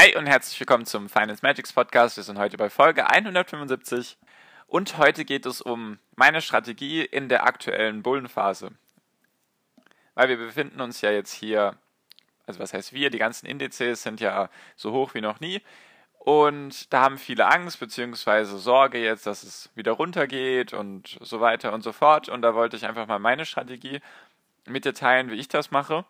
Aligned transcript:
Hi 0.00 0.16
und 0.16 0.28
herzlich 0.28 0.60
willkommen 0.60 0.86
zum 0.86 1.08
Finance 1.08 1.40
Magics 1.42 1.72
Podcast. 1.72 2.16
Wir 2.16 2.22
sind 2.22 2.38
heute 2.38 2.56
bei 2.56 2.70
Folge 2.70 3.10
175 3.10 4.16
und 4.68 4.96
heute 4.96 5.24
geht 5.24 5.44
es 5.44 5.60
um 5.60 5.98
meine 6.14 6.40
Strategie 6.40 7.00
in 7.04 7.28
der 7.28 7.42
aktuellen 7.42 8.04
Bullenphase. 8.04 8.70
Weil 10.14 10.28
wir 10.28 10.36
befinden 10.36 10.80
uns 10.80 11.00
ja 11.00 11.10
jetzt 11.10 11.32
hier, 11.32 11.74
also 12.46 12.60
was 12.60 12.72
heißt 12.72 12.92
wir, 12.92 13.10
die 13.10 13.18
ganzen 13.18 13.46
Indizes 13.46 14.04
sind 14.04 14.20
ja 14.20 14.50
so 14.76 14.92
hoch 14.92 15.14
wie 15.14 15.20
noch 15.20 15.40
nie 15.40 15.62
und 16.20 16.92
da 16.92 17.00
haben 17.00 17.18
viele 17.18 17.48
Angst 17.48 17.80
bzw. 17.80 18.44
Sorge 18.44 19.02
jetzt, 19.02 19.26
dass 19.26 19.42
es 19.42 19.68
wieder 19.74 19.90
runtergeht 19.90 20.74
und 20.74 21.18
so 21.22 21.40
weiter 21.40 21.72
und 21.72 21.82
so 21.82 21.90
fort 21.90 22.28
und 22.28 22.42
da 22.42 22.54
wollte 22.54 22.76
ich 22.76 22.86
einfach 22.86 23.08
mal 23.08 23.18
meine 23.18 23.44
Strategie 23.44 23.98
mit 24.64 24.84
dir 24.84 24.94
teilen, 24.94 25.32
wie 25.32 25.40
ich 25.40 25.48
das 25.48 25.72
mache 25.72 26.04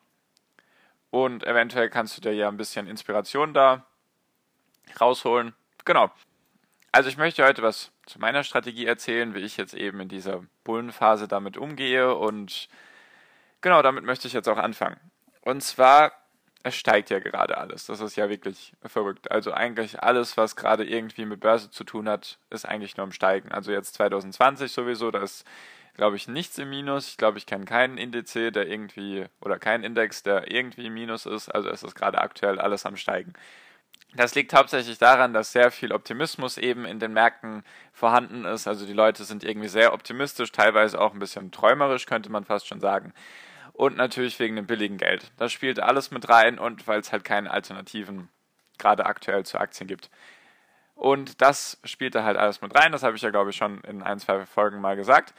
und 1.11 1.45
eventuell 1.45 1.91
kannst 1.91 2.17
du 2.17 2.21
dir 2.21 2.35
ja 2.35 2.49
ein 2.49 2.57
bisschen 2.57 2.87
Inspiration 2.87 3.55
da 3.55 3.87
rausholen. 5.01 5.55
Genau. 5.85 6.11
Also 6.93 7.09
ich 7.09 7.17
möchte 7.17 7.45
heute 7.45 7.63
was 7.63 7.93
zu 8.07 8.19
meiner 8.19 8.45
Strategie 8.45 8.87
erzählen, 8.87 9.35
wie 9.35 9.41
ich 9.41 9.57
jetzt 9.57 9.75
eben 9.75 10.01
in 10.01 10.09
dieser 10.09 10.43
Bullenphase 10.65 11.29
damit 11.29 11.57
umgehe 11.57 12.15
und 12.15 12.69
genau 13.61 13.83
damit 13.83 14.05
möchte 14.05 14.27
ich 14.27 14.35
jetzt 14.35 14.49
auch 14.49 14.57
anfangen. 14.57 14.99
Und 15.43 15.63
zwar, 15.63 16.13
es 16.63 16.75
steigt 16.75 17.11
ja 17.11 17.21
gerade 17.21 17.59
alles. 17.59 17.87
Das 17.87 18.01
ist 18.01 18.17
ja 18.17 18.29
wirklich 18.29 18.73
verrückt. 18.85 19.31
Also 19.31 19.53
eigentlich 19.53 20.03
alles, 20.03 20.37
was 20.37 20.57
gerade 20.57 20.85
irgendwie 20.85 21.27
mit 21.27 21.41
Börse 21.41 21.71
zu 21.71 21.85
tun 21.85 22.09
hat, 22.09 22.39
ist 22.51 22.67
eigentlich 22.67 22.97
nur 22.97 23.05
im 23.05 23.13
Steigen. 23.13 23.53
Also 23.53 23.71
jetzt 23.71 23.95
2020 23.95 24.73
sowieso, 24.73 25.11
da 25.11 25.23
ist 25.23 25.47
glaube 25.99 26.17
ich, 26.17 26.29
nichts 26.29 26.57
im 26.59 26.71
Minus. 26.71 27.09
Ich 27.09 27.17
glaube, 27.17 27.39
ich 27.39 27.45
kenne 27.45 27.65
keinen 27.65 27.99
Indiz, 27.99 28.33
der 28.33 28.69
irgendwie, 28.69 29.27
oder 29.41 29.59
keinen 29.59 29.83
Index, 29.83 30.23
der 30.23 30.51
irgendwie 30.51 30.87
im 30.87 30.95
Minus 30.95 31.27
ist. 31.27 31.49
Also 31.49 31.69
es 31.69 31.83
ist 31.83 31.97
gerade 31.97 32.19
aktuell 32.19 32.61
alles 32.61 32.87
am 32.87 32.97
Steigen. 32.97 33.33
Das 34.15 34.35
liegt 34.37 34.55
hauptsächlich 34.55 34.99
daran, 34.99 35.35
dass 35.35 35.53
sehr 35.53 35.73
viel 35.73 35.93
Optimismus 35.93 36.57
eben 36.57 36.87
in 36.87 37.01
den 37.01 37.13
Märkten 37.13 37.65
vorhanden 37.93 38.45
ist. 38.45 38.69
Also 38.69 38.87
die 38.87 38.93
Leute 38.93 39.25
sind 39.25 39.43
irgendwie 39.43 39.69
sehr 39.69 39.93
optimistisch, 39.93 40.53
teilweise 40.53 41.01
auch 41.01 41.13
ein 41.13 41.19
bisschen 41.19 41.51
träumerisch, 41.51 42.07
könnte 42.07 42.31
man 42.31 42.45
fast 42.45 42.69
schon 42.69 42.81
sagen. 42.81 43.13
Und 43.73 43.97
natürlich 43.97 44.39
wegen 44.39 44.55
dem 44.55 44.67
billigen 44.67 44.99
Geld. 44.99 45.33
Das 45.37 45.53
spielt 45.53 45.81
alles 45.81 46.13
mit 46.13 46.29
rein 46.29 46.61
und 46.61 46.87
weil 46.87 47.01
es 47.01 47.13
halt 47.13 47.25
keine 47.25 47.51
Alternativen 47.51 48.29
gerade 48.79 49.05
aktuell 49.05 49.45
zu 49.45 49.59
Aktien 49.59 49.89
gibt. 49.89 50.11
Und 50.95 51.43
das 51.43 51.81
spielt 51.83 52.15
da 52.15 52.23
halt 52.23 52.37
alles 52.37 52.61
mit 52.61 52.75
rein. 52.77 52.93
Das 52.93 53.03
habe 53.03 53.17
ich 53.17 53.23
ja, 53.23 53.31
glaube 53.31 53.51
ich, 53.51 53.57
schon 53.57 53.81
in 53.81 54.03
ein, 54.03 54.21
zwei 54.21 54.47
Folgen 54.47 54.81
mal 54.81 54.97
gesagt. 54.97 55.35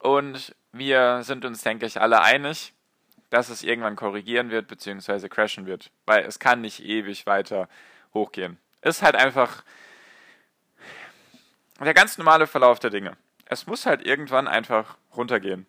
Und 0.00 0.56
wir 0.72 1.22
sind 1.22 1.44
uns, 1.44 1.62
denke 1.62 1.86
ich, 1.86 2.00
alle 2.00 2.22
einig, 2.22 2.72
dass 3.28 3.48
es 3.48 3.62
irgendwann 3.62 3.96
korrigieren 3.96 4.50
wird 4.50 4.66
bzw. 4.66 5.28
crashen 5.28 5.66
wird, 5.66 5.90
weil 6.06 6.24
es 6.24 6.38
kann 6.38 6.62
nicht 6.62 6.82
ewig 6.82 7.26
weiter 7.26 7.68
hochgehen. 8.12 8.58
Ist 8.82 9.02
halt 9.02 9.14
einfach 9.14 9.62
der 11.78 11.94
ganz 11.94 12.18
normale 12.18 12.46
Verlauf 12.46 12.78
der 12.80 12.90
Dinge. 12.90 13.16
Es 13.44 13.66
muss 13.66 13.86
halt 13.86 14.04
irgendwann 14.04 14.48
einfach 14.48 14.96
runtergehen. 15.16 15.66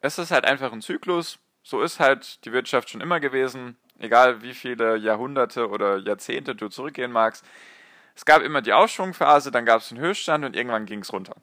Es 0.00 0.18
ist 0.18 0.30
halt 0.30 0.44
einfach 0.44 0.72
ein 0.72 0.82
Zyklus. 0.82 1.38
So 1.62 1.82
ist 1.82 2.00
halt 2.00 2.44
die 2.44 2.52
Wirtschaft 2.52 2.90
schon 2.90 3.00
immer 3.00 3.20
gewesen. 3.20 3.76
Egal 3.98 4.42
wie 4.42 4.54
viele 4.54 4.96
Jahrhunderte 4.96 5.68
oder 5.68 5.98
Jahrzehnte 5.98 6.54
du 6.54 6.68
zurückgehen 6.68 7.12
magst. 7.12 7.44
Es 8.14 8.24
gab 8.24 8.42
immer 8.42 8.62
die 8.62 8.72
Aufschwungphase, 8.72 9.50
dann 9.50 9.66
gab 9.66 9.80
es 9.80 9.92
einen 9.92 10.00
Höchststand 10.00 10.44
und 10.44 10.56
irgendwann 10.56 10.86
ging 10.86 11.00
es 11.00 11.12
runter. 11.12 11.36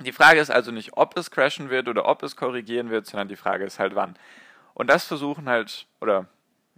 Die 0.00 0.12
Frage 0.12 0.40
ist 0.40 0.50
also 0.50 0.70
nicht, 0.70 0.96
ob 0.96 1.16
es 1.16 1.30
crashen 1.30 1.68
wird 1.68 1.88
oder 1.88 2.06
ob 2.06 2.22
es 2.22 2.36
korrigieren 2.36 2.90
wird, 2.90 3.06
sondern 3.06 3.28
die 3.28 3.36
Frage 3.36 3.64
ist 3.64 3.78
halt 3.78 3.94
wann. 3.94 4.16
Und 4.72 4.88
das 4.88 5.04
versuchen 5.04 5.48
halt, 5.48 5.86
oder 6.00 6.26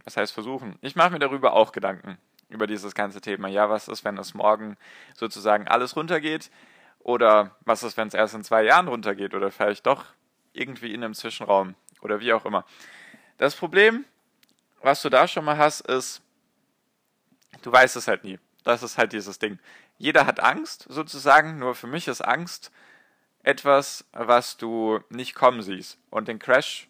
was 0.03 0.17
heißt 0.17 0.33
versuchen? 0.33 0.77
Ich 0.81 0.95
mache 0.95 1.11
mir 1.11 1.19
darüber 1.19 1.53
auch 1.53 1.71
Gedanken, 1.71 2.17
über 2.49 2.67
dieses 2.67 2.95
ganze 2.95 3.21
Thema. 3.21 3.47
Ja, 3.47 3.69
was 3.69 3.87
ist, 3.87 4.03
wenn 4.03 4.17
es 4.17 4.33
morgen 4.33 4.77
sozusagen 5.15 5.67
alles 5.67 5.95
runtergeht? 5.95 6.51
Oder 6.99 7.55
was 7.61 7.83
ist, 7.83 7.95
wenn 7.95 8.09
es 8.09 8.13
erst 8.13 8.33
in 8.33 8.43
zwei 8.43 8.63
Jahren 8.63 8.87
runtergeht? 8.89 9.33
Oder 9.33 9.51
vielleicht 9.51 9.85
doch 9.85 10.05
irgendwie 10.51 10.93
in 10.93 11.03
einem 11.03 11.13
Zwischenraum? 11.13 11.75
Oder 12.01 12.19
wie 12.19 12.33
auch 12.33 12.45
immer. 12.45 12.65
Das 13.37 13.55
Problem, 13.55 14.03
was 14.81 15.01
du 15.01 15.09
da 15.09 15.27
schon 15.27 15.45
mal 15.45 15.57
hast, 15.57 15.81
ist, 15.81 16.21
du 17.61 17.71
weißt 17.71 17.95
es 17.95 18.07
halt 18.07 18.25
nie. 18.25 18.37
Das 18.65 18.83
ist 18.83 18.97
halt 18.97 19.13
dieses 19.13 19.39
Ding. 19.39 19.59
Jeder 19.97 20.25
hat 20.25 20.41
Angst, 20.41 20.85
sozusagen, 20.89 21.59
nur 21.59 21.75
für 21.75 21.87
mich 21.87 22.07
ist 22.07 22.21
Angst 22.21 22.71
etwas, 23.43 24.05
was 24.13 24.57
du 24.57 24.99
nicht 25.09 25.35
kommen 25.35 25.61
siehst. 25.61 25.97
Und 26.09 26.27
den 26.27 26.39
Crash 26.39 26.87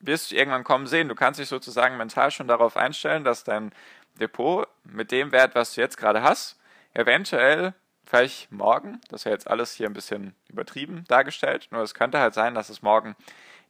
wirst 0.00 0.30
du 0.30 0.36
irgendwann 0.36 0.64
kommen 0.64 0.86
sehen. 0.86 1.08
Du 1.08 1.14
kannst 1.14 1.40
dich 1.40 1.48
sozusagen 1.48 1.96
mental 1.96 2.30
schon 2.30 2.48
darauf 2.48 2.76
einstellen, 2.76 3.24
dass 3.24 3.44
dein 3.44 3.72
Depot 4.20 4.66
mit 4.84 5.12
dem 5.12 5.32
Wert, 5.32 5.54
was 5.54 5.74
du 5.74 5.80
jetzt 5.80 5.96
gerade 5.96 6.22
hast, 6.22 6.58
eventuell 6.92 7.74
vielleicht 8.04 8.50
morgen, 8.52 9.00
das 9.08 9.22
ist 9.22 9.24
ja 9.24 9.30
jetzt 9.30 9.48
alles 9.48 9.72
hier 9.72 9.86
ein 9.86 9.94
bisschen 9.94 10.34
übertrieben 10.48 11.04
dargestellt, 11.08 11.68
nur 11.70 11.82
es 11.82 11.94
könnte 11.94 12.18
halt 12.18 12.34
sein, 12.34 12.54
dass 12.54 12.68
es 12.68 12.82
morgen 12.82 13.16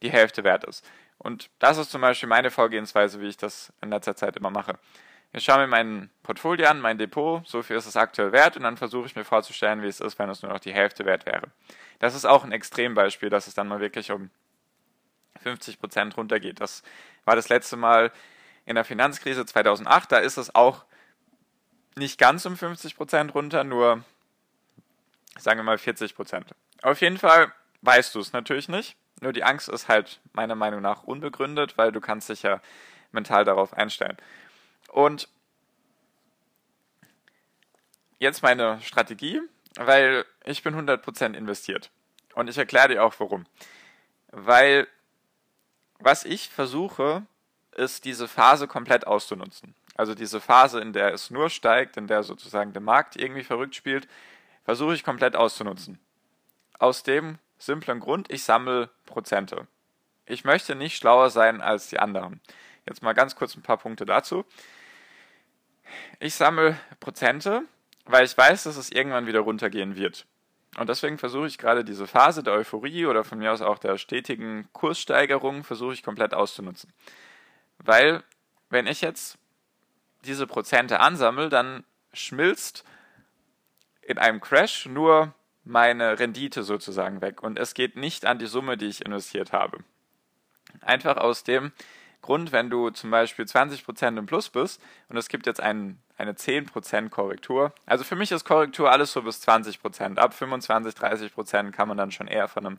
die 0.01 0.11
Hälfte 0.11 0.43
wert 0.43 0.65
ist. 0.65 0.85
Und 1.19 1.51
das 1.61 1.79
ist 1.79 1.91
zum 1.91 2.01
Beispiel 2.01 2.29
meine 2.29 2.51
Vorgehensweise, 2.51 3.21
wie 3.21 3.29
ich 3.29 3.37
das 3.37 3.73
in 3.81 3.91
letzter 3.91 4.17
Zeit 4.17 4.37
immer 4.37 4.51
mache. 4.51 4.79
Ich 5.35 5.45
schaue 5.45 5.59
mir 5.59 5.67
mein 5.67 6.11
Portfolio 6.23 6.69
an, 6.69 6.81
mein 6.81 6.99
Depot, 6.99 7.47
so 7.49 7.63
viel 7.63 7.77
ist 7.77 7.87
es 7.87 7.97
aktuell 7.97 8.33
wert 8.33 8.57
und 8.57 8.65
dann 8.65 8.77
versuche 8.77 9.07
ich 9.07 9.17
mir 9.17 9.25
vorzustellen, 9.25 9.83
wie 9.83 9.87
es 9.87 10.01
ist, 10.01 10.19
wenn 10.19 10.29
es 10.29 10.43
nur 10.43 10.53
noch 10.53 10.61
die 10.61 10.75
Hälfte 10.75 11.07
wert 11.07 11.25
wäre. 11.25 11.49
Das 12.01 12.15
ist 12.15 12.27
auch 12.27 12.45
ein 12.45 12.53
Extrembeispiel, 12.53 13.31
dass 13.31 13.47
es 13.47 13.55
dann 13.55 13.69
mal 13.69 13.81
wirklich 13.81 14.13
um 14.13 14.31
50 15.43 15.81
Prozent 15.81 16.17
runtergeht. 16.17 16.61
Das 16.61 16.83
war 17.25 17.35
das 17.35 17.49
letzte 17.49 17.77
Mal 17.77 18.13
in 18.67 18.75
der 18.75 18.85
Finanzkrise 18.85 19.47
2008. 19.47 20.13
Da 20.13 20.19
ist 20.19 20.37
es 20.37 20.55
auch 20.55 20.85
nicht 21.97 22.19
ganz 22.19 22.45
um 22.45 22.57
50 22.57 22.97
Prozent 22.97 23.35
runter, 23.35 23.65
nur 23.65 24.05
sagen 25.39 25.59
wir 25.59 25.65
mal 25.65 25.79
40 25.79 26.15
Prozent. 26.15 26.55
Auf 26.83 27.01
jeden 27.01 27.19
Fall 27.19 27.53
weißt 27.81 28.15
du 28.15 28.21
es 28.21 28.33
natürlich 28.33 28.69
nicht. 28.69 28.97
Nur 29.21 29.33
die 29.33 29.45
Angst 29.45 29.69
ist 29.69 29.89
halt 29.89 30.21
meiner 30.33 30.57
Meinung 30.57 30.83
nach 30.83 31.05
unbegründet, 31.05 31.79
weil 31.79 31.93
du 31.93 32.01
kannst 32.01 32.29
dich 32.29 32.43
ja 32.43 32.61
mental 33.13 33.45
darauf 33.45 33.73
einstellen. 33.73 34.17
Und 34.93 35.27
jetzt 38.19 38.43
meine 38.43 38.81
Strategie, 38.83 39.41
weil 39.77 40.25
ich 40.45 40.63
bin 40.63 40.75
100% 40.77 41.35
investiert. 41.35 41.91
Und 42.35 42.49
ich 42.49 42.59
erkläre 42.59 42.89
dir 42.89 43.05
auch 43.05 43.15
warum. 43.19 43.47
Weil 44.29 44.87
was 45.99 46.25
ich 46.25 46.49
versuche, 46.51 47.23
ist 47.75 48.05
diese 48.05 48.29
Phase 48.29 48.69
komplett 48.69 49.07
auszunutzen. 49.07 49.75
Also 49.95 50.15
diese 50.15 50.41
Phase, 50.41 50.81
in 50.81 50.93
der 50.93 51.15
es 51.15 51.31
nur 51.31 51.49
steigt, 51.49 51.97
in 51.97 52.07
der 52.07 52.23
sozusagen 52.23 52.75
der 52.75 52.83
Markt 52.83 53.17
irgendwie 53.17 53.45
verrückt 53.45 53.75
spielt, 53.75 54.07
versuche 54.65 54.95
ich 54.95 55.05
komplett 55.05 55.37
auszunutzen. 55.37 55.99
Aus 56.79 57.03
dem 57.03 57.39
simplen 57.59 58.01
Grund, 58.01 58.31
ich 58.31 58.45
sammle 58.45 58.91
Prozente. 59.07 59.67
Ich 60.27 60.45
möchte 60.45 60.75
nicht 60.75 60.97
schlauer 60.97 61.31
sein 61.31 61.63
als 61.63 61.89
die 61.89 61.99
anderen. 61.99 62.41
Jetzt 62.87 63.03
mal 63.03 63.15
ganz 63.15 63.37
kurz 63.37 63.57
ein 63.57 63.63
paar 63.63 63.79
Punkte 63.79 64.05
dazu. 64.05 64.45
Ich 66.21 66.35
sammle 66.35 66.79
Prozente, 67.01 67.63
weil 68.05 68.25
ich 68.25 68.37
weiß, 68.37 68.65
dass 68.65 68.77
es 68.77 68.91
irgendwann 68.91 69.27
wieder 69.27 69.41
runtergehen 69.41 69.97
wird. 69.97 70.27
Und 70.79 70.89
deswegen 70.89 71.19
versuche 71.19 71.47
ich 71.47 71.59
gerade 71.59 71.85
diese 71.85 72.07
Phase 72.07 72.43
der 72.43 72.55
Euphorie 72.55 73.07
oder 73.07 73.25
von 73.25 73.39
mir 73.39 73.53
aus 73.53 73.61
auch 73.61 73.79
der 73.79 73.99
stetigen 73.99 74.69
Kurssteigerung 74.73 75.65
versuche 75.65 75.93
ich 75.93 76.03
komplett 76.03 76.33
auszunutzen. 76.33 76.93
Weil 77.79 78.23
wenn 78.71 78.87
ich 78.87 79.03
jetzt 79.03 79.39
diese 80.25 80.47
Prozente 80.47 81.01
ansammle, 81.01 81.49
dann 81.49 81.85
schmilzt 82.15 82.85
in 84.01 84.19
einem 84.19 84.41
Crash 84.41 84.87
nur 84.87 85.35
meine 85.65 86.19
Rendite 86.19 86.63
sozusagen 86.63 87.21
weg 87.21 87.43
und 87.43 87.59
es 87.59 87.75
geht 87.75 87.97
nicht 87.97 88.25
an 88.25 88.39
die 88.39 88.47
Summe, 88.47 88.77
die 88.77 88.87
ich 88.87 89.05
investiert 89.05 89.53
habe. 89.53 89.79
Einfach 90.81 91.19
aus 91.19 91.45
dem 91.45 91.73
Grund, 92.23 92.53
wenn 92.53 92.71
du 92.71 92.91
zum 92.91 93.11
Beispiel 93.11 93.45
20% 93.45 94.17
im 94.17 94.27
Plus 94.27 94.49
bist 94.49 94.81
und 95.09 95.17
es 95.17 95.29
gibt 95.29 95.47
jetzt 95.47 95.61
ein, 95.61 95.99
eine 96.17 96.33
10% 96.33 97.11
Korrektur. 97.11 97.73
Also 97.85 98.05
für 98.05 98.17
mich 98.17 98.31
ist 98.33 98.45
Korrektur 98.45 98.91
alles 98.91 99.13
so 99.13 99.23
bis 99.23 99.47
20%. 99.47 100.19
Ab 100.19 100.33
25, 100.33 100.95
30% 100.95 101.73
kann 101.73 101.89
man 101.89 101.97
dann 101.97 102.13
schon 102.13 102.29
eher 102.29 102.49
von 102.49 102.65
einem 102.65 102.79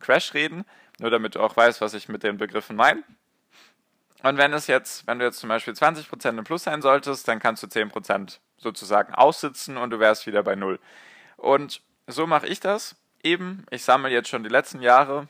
Crash 0.00 0.34
reden. 0.34 0.64
Nur 0.98 1.10
damit 1.10 1.34
du 1.34 1.40
auch 1.40 1.56
weißt, 1.56 1.80
was 1.80 1.94
ich 1.94 2.08
mit 2.08 2.22
den 2.22 2.38
Begriffen 2.38 2.76
meine. 2.76 3.02
Und 4.22 4.36
wenn 4.36 4.52
es 4.52 4.66
jetzt, 4.66 5.06
wenn 5.06 5.18
du 5.18 5.24
jetzt 5.24 5.38
zum 5.38 5.48
Beispiel 5.48 5.74
20% 5.74 6.38
im 6.38 6.44
Plus 6.44 6.64
sein 6.64 6.82
solltest, 6.82 7.28
dann 7.28 7.38
kannst 7.38 7.62
du 7.62 7.66
10% 7.68 8.38
sozusagen 8.56 9.14
aussitzen 9.14 9.76
und 9.76 9.90
du 9.90 10.00
wärst 10.00 10.26
wieder 10.26 10.42
bei 10.42 10.56
Null. 10.56 10.80
Und 11.36 11.82
so 12.08 12.26
mache 12.26 12.48
ich 12.48 12.58
das 12.58 12.96
eben. 13.22 13.64
Ich 13.70 13.84
sammle 13.84 14.10
jetzt 14.10 14.28
schon 14.28 14.42
die 14.42 14.48
letzten 14.48 14.82
Jahre 14.82 15.28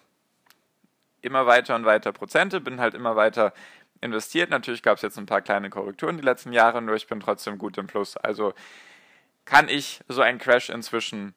immer 1.28 1.46
weiter 1.46 1.76
und 1.76 1.84
weiter 1.84 2.12
Prozente, 2.12 2.60
bin 2.60 2.80
halt 2.80 2.94
immer 2.94 3.14
weiter 3.14 3.52
investiert. 4.00 4.50
Natürlich 4.50 4.82
gab 4.82 4.96
es 4.96 5.02
jetzt 5.02 5.18
ein 5.18 5.26
paar 5.26 5.42
kleine 5.42 5.70
Korrekturen 5.70 6.16
die 6.16 6.24
letzten 6.24 6.52
Jahre, 6.52 6.82
nur 6.82 6.96
ich 6.96 7.06
bin 7.06 7.20
trotzdem 7.20 7.58
gut 7.58 7.78
im 7.78 7.86
Plus. 7.86 8.16
Also 8.16 8.54
kann 9.44 9.68
ich 9.68 10.00
so 10.08 10.22
einen 10.22 10.38
Crash 10.38 10.70
inzwischen 10.70 11.34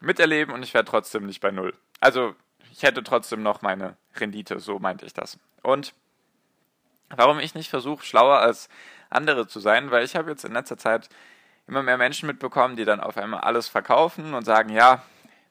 miterleben 0.00 0.54
und 0.54 0.62
ich 0.62 0.74
wäre 0.74 0.84
trotzdem 0.84 1.26
nicht 1.26 1.40
bei 1.40 1.50
Null. 1.50 1.74
Also 2.00 2.34
ich 2.72 2.82
hätte 2.82 3.02
trotzdem 3.02 3.42
noch 3.42 3.62
meine 3.62 3.96
Rendite, 4.16 4.60
so 4.60 4.78
meinte 4.78 5.04
ich 5.04 5.12
das. 5.12 5.38
Und 5.62 5.94
warum 7.10 7.40
ich 7.40 7.54
nicht 7.54 7.70
versuche, 7.70 8.04
schlauer 8.04 8.38
als 8.38 8.68
andere 9.10 9.46
zu 9.46 9.60
sein, 9.60 9.90
weil 9.90 10.04
ich 10.04 10.16
habe 10.16 10.30
jetzt 10.30 10.44
in 10.44 10.52
letzter 10.52 10.78
Zeit 10.78 11.08
immer 11.66 11.82
mehr 11.82 11.98
Menschen 11.98 12.26
mitbekommen, 12.26 12.76
die 12.76 12.84
dann 12.84 13.00
auf 13.00 13.16
einmal 13.16 13.40
alles 13.40 13.68
verkaufen 13.68 14.34
und 14.34 14.44
sagen, 14.44 14.70
ja, 14.70 15.02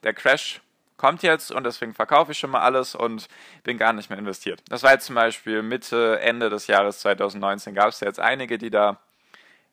der 0.03 0.13
Crash 0.13 0.61
kommt 0.97 1.23
jetzt 1.23 1.51
und 1.51 1.63
deswegen 1.63 1.93
verkaufe 1.93 2.31
ich 2.31 2.39
schon 2.39 2.49
mal 2.49 2.61
alles 2.61 2.95
und 2.95 3.27
bin 3.63 3.77
gar 3.77 3.93
nicht 3.93 4.09
mehr 4.09 4.19
investiert. 4.19 4.61
Das 4.67 4.83
war 4.83 4.93
jetzt 4.93 5.05
zum 5.05 5.15
Beispiel 5.15 5.61
Mitte, 5.61 6.19
Ende 6.19 6.49
des 6.49 6.67
Jahres 6.67 6.99
2019 6.99 7.75
gab 7.75 7.89
es 7.89 7.99
jetzt 7.99 8.19
einige, 8.19 8.57
die 8.57 8.69
da, 8.69 8.99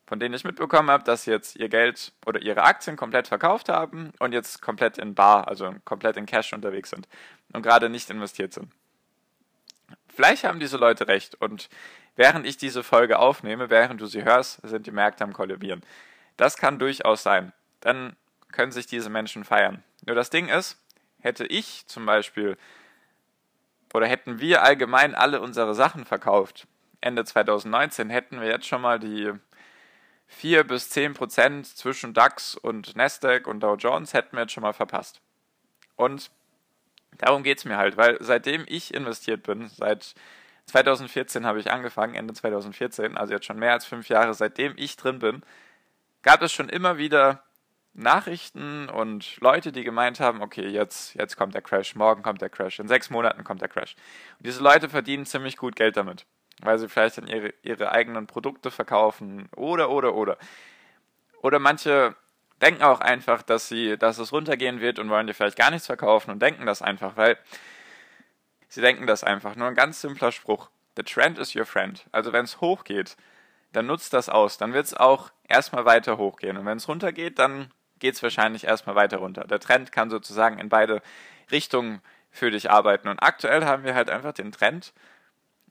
von 0.06 0.20
denen 0.20 0.34
ich 0.34 0.44
mitbekommen 0.44 0.90
habe, 0.90 1.04
dass 1.04 1.24
sie 1.24 1.30
jetzt 1.30 1.56
ihr 1.56 1.68
Geld 1.68 2.12
oder 2.26 2.40
ihre 2.40 2.62
Aktien 2.62 2.96
komplett 2.96 3.26
verkauft 3.26 3.68
haben 3.68 4.12
und 4.18 4.32
jetzt 4.32 4.60
komplett 4.60 4.98
in 4.98 5.14
Bar, 5.14 5.48
also 5.48 5.74
komplett 5.84 6.16
in 6.16 6.26
Cash 6.26 6.52
unterwegs 6.52 6.90
sind 6.90 7.08
und 7.52 7.62
gerade 7.62 7.88
nicht 7.88 8.10
investiert 8.10 8.52
sind. 8.52 8.70
Vielleicht 10.14 10.44
haben 10.44 10.60
diese 10.60 10.76
Leute 10.76 11.08
recht 11.08 11.34
und 11.40 11.68
während 12.16 12.46
ich 12.46 12.56
diese 12.56 12.84
Folge 12.84 13.18
aufnehme, 13.18 13.70
während 13.70 14.00
du 14.00 14.06
sie 14.06 14.24
hörst, 14.24 14.60
sind 14.62 14.86
die 14.86 14.92
Märkte 14.92 15.24
am 15.24 15.32
Kollabieren. 15.32 15.82
Das 16.36 16.56
kann 16.56 16.78
durchaus 16.78 17.22
sein. 17.22 17.52
Dann 17.80 18.14
können 18.52 18.72
sich 18.72 18.86
diese 18.86 19.10
Menschen 19.10 19.44
feiern. 19.44 19.82
Nur 20.06 20.14
das 20.14 20.30
Ding 20.30 20.48
ist, 20.48 20.78
hätte 21.24 21.46
ich 21.46 21.86
zum 21.86 22.06
Beispiel 22.06 22.56
oder 23.92 24.06
hätten 24.06 24.40
wir 24.40 24.62
allgemein 24.62 25.14
alle 25.14 25.40
unsere 25.40 25.74
Sachen 25.74 26.04
verkauft, 26.04 26.66
Ende 27.00 27.24
2019, 27.24 28.10
hätten 28.10 28.40
wir 28.40 28.48
jetzt 28.48 28.66
schon 28.66 28.82
mal 28.82 28.98
die 28.98 29.32
4 30.26 30.64
bis 30.64 30.90
10 30.90 31.14
Prozent 31.14 31.66
zwischen 31.66 32.12
DAX 32.12 32.56
und 32.56 32.96
Nasdaq 32.96 33.46
und 33.46 33.60
Dow 33.60 33.76
Jones 33.76 34.12
hätten 34.12 34.36
wir 34.36 34.42
jetzt 34.42 34.52
schon 34.52 34.62
mal 34.62 34.72
verpasst. 34.72 35.20
Und 35.96 36.30
darum 37.18 37.42
geht 37.42 37.58
es 37.58 37.64
mir 37.64 37.76
halt, 37.76 37.96
weil 37.96 38.16
seitdem 38.20 38.64
ich 38.66 38.92
investiert 38.92 39.44
bin, 39.44 39.68
seit 39.68 40.14
2014 40.66 41.46
habe 41.46 41.60
ich 41.60 41.70
angefangen, 41.70 42.14
Ende 42.14 42.34
2014, 42.34 43.16
also 43.16 43.32
jetzt 43.32 43.46
schon 43.46 43.58
mehr 43.58 43.72
als 43.72 43.84
fünf 43.84 44.08
Jahre, 44.08 44.34
seitdem 44.34 44.74
ich 44.76 44.96
drin 44.96 45.20
bin, 45.20 45.42
gab 46.22 46.42
es 46.42 46.52
schon 46.52 46.68
immer 46.68 46.98
wieder 46.98 47.44
Nachrichten 47.94 48.88
und 48.88 49.40
Leute, 49.40 49.70
die 49.70 49.84
gemeint 49.84 50.18
haben, 50.18 50.42
okay, 50.42 50.66
jetzt, 50.66 51.14
jetzt 51.14 51.36
kommt 51.36 51.54
der 51.54 51.62
Crash, 51.62 51.94
morgen 51.94 52.22
kommt 52.22 52.42
der 52.42 52.50
Crash, 52.50 52.80
in 52.80 52.88
sechs 52.88 53.08
Monaten 53.08 53.44
kommt 53.44 53.60
der 53.60 53.68
Crash. 53.68 53.94
Und 54.38 54.46
diese 54.46 54.62
Leute 54.62 54.88
verdienen 54.88 55.26
ziemlich 55.26 55.56
gut 55.56 55.76
Geld 55.76 55.96
damit, 55.96 56.26
weil 56.60 56.78
sie 56.78 56.88
vielleicht 56.88 57.18
dann 57.18 57.28
ihre, 57.28 57.54
ihre 57.62 57.92
eigenen 57.92 58.26
Produkte 58.26 58.72
verkaufen 58.72 59.48
oder, 59.54 59.90
oder, 59.90 60.14
oder. 60.14 60.38
Oder 61.40 61.60
manche 61.60 62.16
denken 62.60 62.82
auch 62.82 63.00
einfach, 63.00 63.42
dass 63.42 63.68
sie, 63.68 63.96
dass 63.96 64.18
es 64.18 64.32
runtergehen 64.32 64.80
wird 64.80 64.98
und 64.98 65.08
wollen 65.08 65.26
dir 65.26 65.34
vielleicht 65.34 65.58
gar 65.58 65.70
nichts 65.70 65.86
verkaufen 65.86 66.30
und 66.30 66.42
denken 66.42 66.66
das 66.66 66.82
einfach, 66.82 67.16
weil 67.16 67.38
sie 68.68 68.80
denken 68.80 69.06
das 69.06 69.22
einfach. 69.22 69.54
Nur 69.54 69.68
ein 69.68 69.74
ganz 69.74 70.00
simpler 70.00 70.32
Spruch. 70.32 70.68
The 70.96 71.02
trend 71.02 71.38
is 71.38 71.54
your 71.54 71.64
friend. 71.64 72.04
Also 72.10 72.32
wenn 72.32 72.44
es 72.44 72.60
hochgeht, 72.60 73.16
dann 73.72 73.86
nutzt 73.86 74.12
das 74.12 74.28
aus. 74.28 74.58
Dann 74.58 74.72
wird 74.72 74.86
es 74.86 74.94
auch 74.94 75.30
erstmal 75.48 75.84
weiter 75.84 76.16
hochgehen. 76.16 76.56
Und 76.56 76.66
wenn 76.66 76.78
es 76.78 76.88
runtergeht, 76.88 77.38
dann 77.38 77.70
geht 78.04 78.16
es 78.16 78.22
wahrscheinlich 78.22 78.64
erstmal 78.64 78.96
weiter 78.96 79.16
runter. 79.16 79.44
Der 79.44 79.60
Trend 79.60 79.90
kann 79.90 80.10
sozusagen 80.10 80.58
in 80.58 80.68
beide 80.68 81.00
Richtungen 81.50 82.02
für 82.30 82.50
dich 82.50 82.70
arbeiten. 82.70 83.08
Und 83.08 83.22
aktuell 83.22 83.64
haben 83.64 83.82
wir 83.82 83.94
halt 83.94 84.10
einfach 84.10 84.34
den 84.34 84.52
Trend, 84.52 84.92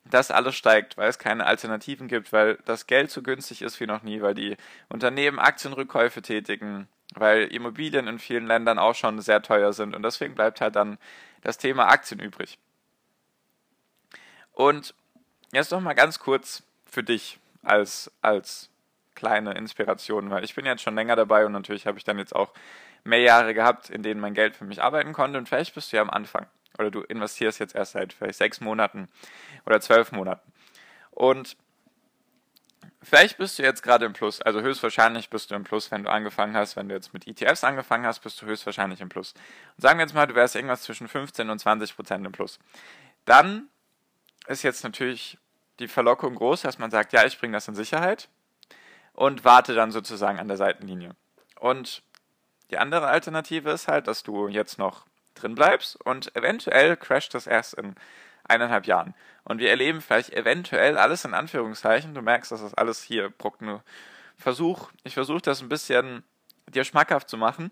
dass 0.06 0.32
alles 0.32 0.56
steigt, 0.56 0.98
weil 0.98 1.10
es 1.10 1.20
keine 1.20 1.46
Alternativen 1.46 2.08
gibt, 2.08 2.34
weil 2.34 2.58
das 2.66 2.88
Geld 2.88 3.12
so 3.12 3.22
günstig 3.22 3.62
ist 3.62 3.80
wie 3.80 3.86
noch 3.86 4.02
nie, 4.02 4.24
weil 4.24 4.34
die 4.34 4.58
Unternehmen 4.90 5.38
Aktienrückkäufe 5.38 6.24
tätigen, 6.24 6.88
weil 7.14 7.44
Immobilien 7.44 8.08
in 8.08 8.18
vielen 8.18 8.48
Ländern 8.48 8.80
auch 8.80 8.96
schon 8.96 9.22
sehr 9.22 9.44
teuer 9.44 9.72
sind 9.72 9.96
und 9.96 10.02
deswegen 10.02 10.34
bleibt 10.34 10.60
halt 10.60 10.76
dann 10.76 10.98
das 11.42 11.60
Thema 11.60 11.88
Aktien 11.90 12.20
übrig. 12.20 12.58
Und 14.54 14.96
jetzt 15.52 15.70
noch 15.70 15.82
mal 15.82 15.94
ganz 15.94 16.18
kurz 16.18 16.64
für 16.88 17.04
dich 17.04 17.38
als, 17.62 18.12
als 18.24 18.72
kleine 19.16 19.54
Inspiration, 19.54 20.30
weil 20.30 20.44
ich 20.44 20.56
bin 20.56 20.66
jetzt 20.66 20.82
schon 20.82 20.96
länger 20.96 21.16
dabei 21.16 21.46
und 21.46 21.52
natürlich 21.52 21.88
habe 21.88 21.98
ich 21.98 22.04
dann 22.04 22.18
jetzt 22.18 22.36
auch 22.36 22.54
mehr 23.04 23.20
Jahre 23.20 23.54
gehabt, 23.54 23.90
in 23.90 24.04
denen 24.04 24.20
mein 24.20 24.34
Geld 24.34 24.56
für 24.56 24.66
mich 24.66 24.82
arbeiten 24.82 25.14
konnte 25.14 25.38
und 25.38 25.48
vielleicht 25.48 25.76
bist 25.76 25.92
du 25.92 25.98
ja 25.98 26.02
am 26.02 26.10
Anfang 26.10 26.48
oder 26.78 26.92
du 26.92 27.02
investierst 27.02 27.60
jetzt 27.60 27.76
erst 27.76 27.94
seit 27.94 28.14
vielleicht 28.14 28.38
sechs 28.38 28.62
Monaten 28.62 29.10
oder 29.66 29.82
zwölf 29.82 30.12
Monaten 30.12 30.52
und 31.12 31.58
vielleicht 33.02 33.38
bist 33.38 33.60
du 33.60 33.64
jetzt 33.64 33.84
gerade 33.84 34.06
im 34.06 34.14
Plus, 34.14 34.42
also 34.42 34.62
höchstwahrscheinlich 34.62 35.30
bist 35.30 35.52
du 35.52 35.56
im 35.56 35.64
Plus, 35.64 35.92
wenn 35.92 36.04
du 36.04 36.10
angefangen 36.10 36.56
hast, 36.56 36.76
wenn 36.76 36.90
du 36.90 36.96
jetzt 36.96 37.14
mit 37.14 37.28
ETFs 37.28 37.64
angefangen 37.64 38.06
hast, 38.06 38.20
bist 38.20 38.42
du 38.42 38.46
höchstwahrscheinlich 38.46 39.02
im 39.02 39.10
Plus. 39.10 39.34
Und 39.78 39.82
sagen 39.82 40.00
wir 40.00 40.06
jetzt 40.06 40.16
mal, 40.16 40.26
du 40.26 40.36
wärst 40.36 40.56
irgendwas 40.56 40.84
zwischen 40.84 41.08
15 41.08 41.50
und 41.50 41.60
20 41.60 41.96
Prozent 41.96 42.26
im 42.26 42.32
Plus. 42.32 42.60
Dann 43.26 43.68
ist 44.48 44.64
jetzt 44.64 44.84
natürlich 44.84 45.38
die 45.80 45.88
Verlockung 45.88 46.36
groß, 46.36 46.62
dass 46.62 46.80
man 46.80 46.92
sagt, 46.92 47.14
ja, 47.14 47.26
ich 47.26 47.40
bringe 47.40 47.54
das 47.54 47.68
in 47.68 47.76
Sicherheit 47.76 48.30
und 49.14 49.46
warte 49.46 49.74
dann 49.74 49.92
sozusagen 49.92 50.40
an 50.40 50.48
der 50.48 50.58
Seitenlinie. 50.58 51.16
Und 51.60 52.04
die 52.72 52.78
andere 52.78 53.08
Alternative 53.08 53.72
ist 53.72 53.88
halt, 53.88 54.08
dass 54.08 54.24
du 54.24 54.48
jetzt 54.48 54.78
noch 54.78 55.06
drin 55.36 55.56
bleibst 55.56 55.96
und 56.06 56.36
eventuell 56.36 56.98
crasht 56.98 57.34
das 57.34 57.48
erst 57.48 57.76
in 57.76 57.96
eineinhalb 58.44 58.86
Jahren. 58.86 59.14
Und 59.44 59.60
wir 59.60 59.70
erleben 59.70 60.02
vielleicht 60.02 60.32
eventuell 60.32 60.98
alles 60.98 61.26
in 61.26 61.34
Anführungszeichen. 61.34 62.14
Du 62.14 62.22
merkst, 62.22 62.52
dass 62.52 62.62
das 62.62 62.74
alles 62.74 63.02
hier 63.02 63.30
Progno 63.30 63.82
Versuch. 64.38 64.90
Ich 65.04 65.14
versuche 65.14 65.42
das 65.42 65.62
ein 65.62 65.70
bisschen 65.70 66.24
dir 66.68 66.84
schmackhaft 66.84 67.30
zu 67.30 67.38
machen, 67.38 67.72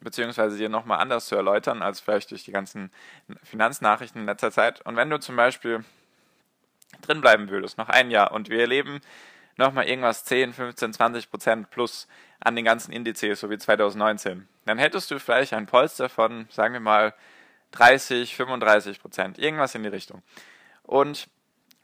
beziehungsweise 0.00 0.56
dir 0.56 0.68
nochmal 0.68 1.00
anders 1.00 1.26
zu 1.26 1.34
erläutern, 1.34 1.82
als 1.82 2.00
vielleicht 2.00 2.30
durch 2.30 2.44
die 2.44 2.52
ganzen 2.52 2.90
Finanznachrichten 3.42 4.20
in 4.20 4.26
letzter 4.26 4.52
Zeit. 4.52 4.80
Und 4.86 4.96
wenn 4.96 5.10
du 5.10 5.18
zum 5.18 5.36
Beispiel 5.36 5.84
drin 7.02 7.20
bleiben 7.20 7.50
würdest, 7.50 7.78
noch 7.78 7.88
ein 7.88 8.10
Jahr, 8.10 8.32
und 8.32 8.48
wir 8.48 8.60
erleben 8.60 9.00
nochmal 9.58 9.86
irgendwas 9.86 10.24
10, 10.24 10.54
15, 10.54 10.94
20 10.94 11.30
Prozent 11.30 11.70
plus 11.70 12.08
an 12.40 12.56
den 12.56 12.64
ganzen 12.64 12.92
Indizes, 12.92 13.40
so 13.40 13.50
wie 13.50 13.58
2019, 13.58 14.48
dann 14.64 14.78
hättest 14.78 15.10
du 15.10 15.18
vielleicht 15.18 15.52
ein 15.52 15.66
Polster 15.66 16.08
von, 16.08 16.46
sagen 16.50 16.72
wir 16.72 16.80
mal, 16.80 17.14
30, 17.72 18.34
35 18.34 19.00
Prozent, 19.00 19.38
irgendwas 19.38 19.74
in 19.74 19.82
die 19.82 19.88
Richtung. 19.88 20.22
Und 20.84 21.28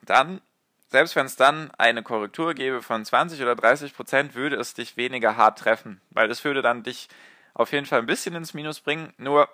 dann, 0.03 0.41
selbst 0.89 1.17
wenn 1.17 1.27
es 1.27 1.37
dann 1.37 1.71
eine 1.73 2.03
Korrektur 2.03 2.55
gäbe 2.55 2.81
von 2.81 3.05
20 3.05 3.43
oder 3.43 3.57
30 3.57 3.95
Prozent, 3.95 4.35
würde 4.35 4.57
es 4.57 4.75
dich 4.75 4.97
weniger 4.97 5.37
hart 5.37 5.59
treffen, 5.59 6.01
weil 6.11 6.31
es 6.31 6.45
würde 6.45 6.63
dann 6.63 6.85
dich 6.85 7.09
auf 7.53 7.73
jeden 7.73 7.87
Fall 7.87 7.99
ein 7.99 8.07
bisschen 8.07 8.35
ins 8.35 8.55
Minus 8.55 8.81
bringen, 8.81 9.13
nur 9.19 9.49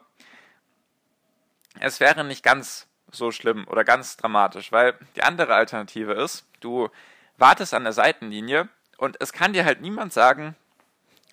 es 1.80 2.00
wäre 2.00 2.24
nicht 2.24 2.42
ganz 2.42 2.86
so 3.10 3.32
schlimm 3.32 3.66
oder 3.68 3.84
ganz 3.84 4.16
dramatisch, 4.16 4.70
weil 4.70 4.94
die 5.16 5.22
andere 5.22 5.54
Alternative 5.54 6.12
ist, 6.12 6.46
du 6.60 6.90
wartest 7.40 7.74
an 7.74 7.84
der 7.84 7.92
Seitenlinie 7.92 8.68
und 8.98 9.16
es 9.20 9.32
kann 9.32 9.52
dir 9.52 9.64
halt 9.64 9.80
niemand 9.80 10.12
sagen, 10.12 10.54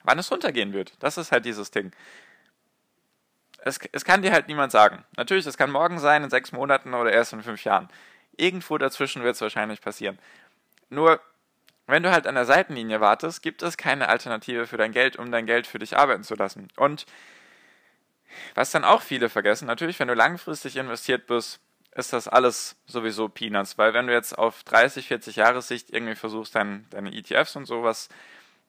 wann 0.04 0.20
es 0.20 0.32
runtergehen 0.32 0.74
wird. 0.74 0.94
Das 1.00 1.18
ist 1.18 1.32
halt 1.32 1.46
dieses 1.46 1.72
Ding. 1.72 1.92
Es, 3.60 3.80
es 3.92 4.06
kann 4.06 4.22
dir 4.22 4.32
halt 4.32 4.48
niemand 4.48 4.72
sagen. 4.72 5.04
Natürlich, 5.18 5.46
es 5.46 5.58
kann 5.58 5.70
morgen 5.70 6.00
sein, 6.00 6.24
in 6.24 6.30
sechs 6.30 6.52
Monaten 6.52 6.94
oder 6.94 7.12
erst 7.12 7.34
in 7.34 7.44
fünf 7.44 7.64
Jahren. 7.66 7.90
Irgendwo 8.38 8.78
dazwischen 8.78 9.24
wird 9.24 9.36
es 9.36 9.42
wahrscheinlich 9.42 9.82
passieren. 9.82 10.18
Nur, 10.90 11.20
wenn 11.88 12.04
du 12.04 12.12
halt 12.12 12.28
an 12.28 12.36
der 12.36 12.46
Seitenlinie 12.46 13.02
wartest, 13.02 13.42
gibt 13.42 13.62
es 13.62 13.76
keine 13.76 14.08
Alternative 14.08 14.68
für 14.68 14.78
dein 14.78 14.94
Geld, 14.94 15.18
um 15.18 15.32
dein 15.32 15.46
Geld 15.46 15.68
für 15.68 15.80
dich 15.80 15.98
arbeiten 15.98 16.24
zu 16.24 16.36
lassen. 16.36 16.70
Und 16.78 17.06
was 18.56 18.72
dann 18.72 18.86
auch 18.86 19.02
viele 19.02 19.30
vergessen, 19.30 19.66
natürlich, 19.66 20.00
wenn 20.00 20.08
du 20.08 20.14
langfristig 20.14 20.78
investiert 20.78 21.28
bist, 21.28 21.60
ist 21.98 22.13
das 22.13 22.27
alles 22.27 22.75
sowieso 22.86 23.27
Peanuts, 23.27 23.77
weil 23.80 23.94
wenn 23.94 24.06
du 24.06 24.13
jetzt 24.13 24.38
auf 24.38 24.63
30, 24.63 25.08
40 25.08 25.36
Jahre 25.38 25.63
Sicht 25.63 25.89
irgendwie 25.89 26.16
versuchst, 26.16 26.54
dein, 26.54 26.86
deine 26.92 27.12
ETFs 27.12 27.56
und 27.56 27.66
sowas 27.66 28.10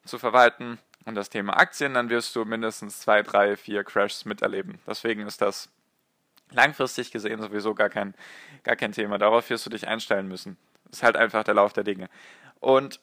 zu 0.03 0.17
verwalten 0.17 0.79
und 1.05 1.13
das 1.13 1.29
Thema 1.29 1.55
Aktien, 1.57 1.93
dann 1.93 2.09
wirst 2.09 2.35
du 2.35 2.43
mindestens 2.43 2.99
zwei, 2.99 3.21
drei, 3.21 3.55
vier 3.55 3.83
Crashs 3.83 4.25
miterleben. 4.25 4.79
Deswegen 4.87 5.27
ist 5.27 5.41
das 5.41 5.69
langfristig 6.49 7.11
gesehen 7.11 7.39
sowieso 7.39 7.75
gar 7.75 7.89
kein, 7.89 8.15
gar 8.63 8.75
kein 8.75 8.93
Thema. 8.93 9.19
Darauf 9.19 9.47
wirst 9.51 9.63
du 9.67 9.69
dich 9.69 9.87
einstellen 9.87 10.27
müssen. 10.27 10.57
Ist 10.91 11.03
halt 11.03 11.15
einfach 11.15 11.43
der 11.43 11.53
Lauf 11.53 11.71
der 11.71 11.83
Dinge. 11.83 12.09
Und 12.59 12.99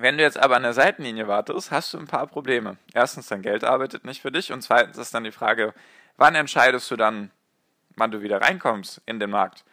wenn 0.00 0.18
du 0.18 0.24
jetzt 0.24 0.36
aber 0.36 0.56
an 0.56 0.64
der 0.64 0.72
Seitenlinie 0.72 1.28
wartest, 1.28 1.70
hast 1.70 1.94
du 1.94 1.98
ein 1.98 2.08
paar 2.08 2.26
Probleme. 2.26 2.76
Erstens, 2.92 3.28
dein 3.28 3.42
Geld 3.42 3.62
arbeitet 3.62 4.04
nicht 4.04 4.20
für 4.20 4.32
dich 4.32 4.52
und 4.52 4.62
zweitens 4.62 4.98
ist 4.98 5.14
dann 5.14 5.22
die 5.22 5.30
Frage, 5.30 5.74
wann 6.16 6.34
entscheidest 6.34 6.90
du 6.90 6.96
dann, 6.96 7.30
wann 7.96 8.10
du 8.10 8.22
wieder 8.22 8.40
reinkommst 8.40 9.00
in 9.06 9.18
den 9.20 9.30
Markt. 9.30 9.64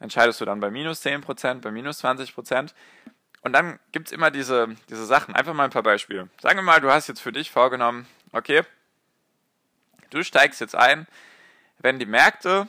entscheidest 0.00 0.40
du 0.40 0.44
dann 0.44 0.60
bei 0.60 0.70
minus 0.70 1.04
10%, 1.04 1.60
bei 1.60 1.70
minus 1.70 2.04
20%. 2.04 2.72
Und 3.42 3.52
dann 3.52 3.78
gibt 3.92 4.08
es 4.08 4.12
immer 4.12 4.30
diese, 4.30 4.68
diese 4.88 5.06
Sachen. 5.06 5.34
Einfach 5.34 5.54
mal 5.54 5.64
ein 5.64 5.70
paar 5.70 5.82
Beispiele. 5.82 6.28
Sagen 6.40 6.58
wir 6.58 6.62
mal, 6.62 6.80
du 6.80 6.90
hast 6.90 7.08
jetzt 7.08 7.20
für 7.20 7.32
dich 7.32 7.50
vorgenommen, 7.50 8.06
okay, 8.32 8.62
du 10.10 10.22
steigst 10.22 10.60
jetzt 10.60 10.76
ein, 10.76 11.06
wenn 11.78 11.98
die 11.98 12.06
Märkte 12.06 12.68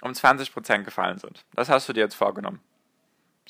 um 0.00 0.12
20% 0.12 0.82
gefallen 0.82 1.18
sind. 1.18 1.44
Das 1.54 1.68
hast 1.68 1.88
du 1.88 1.92
dir 1.92 2.00
jetzt 2.00 2.14
vorgenommen. 2.14 2.60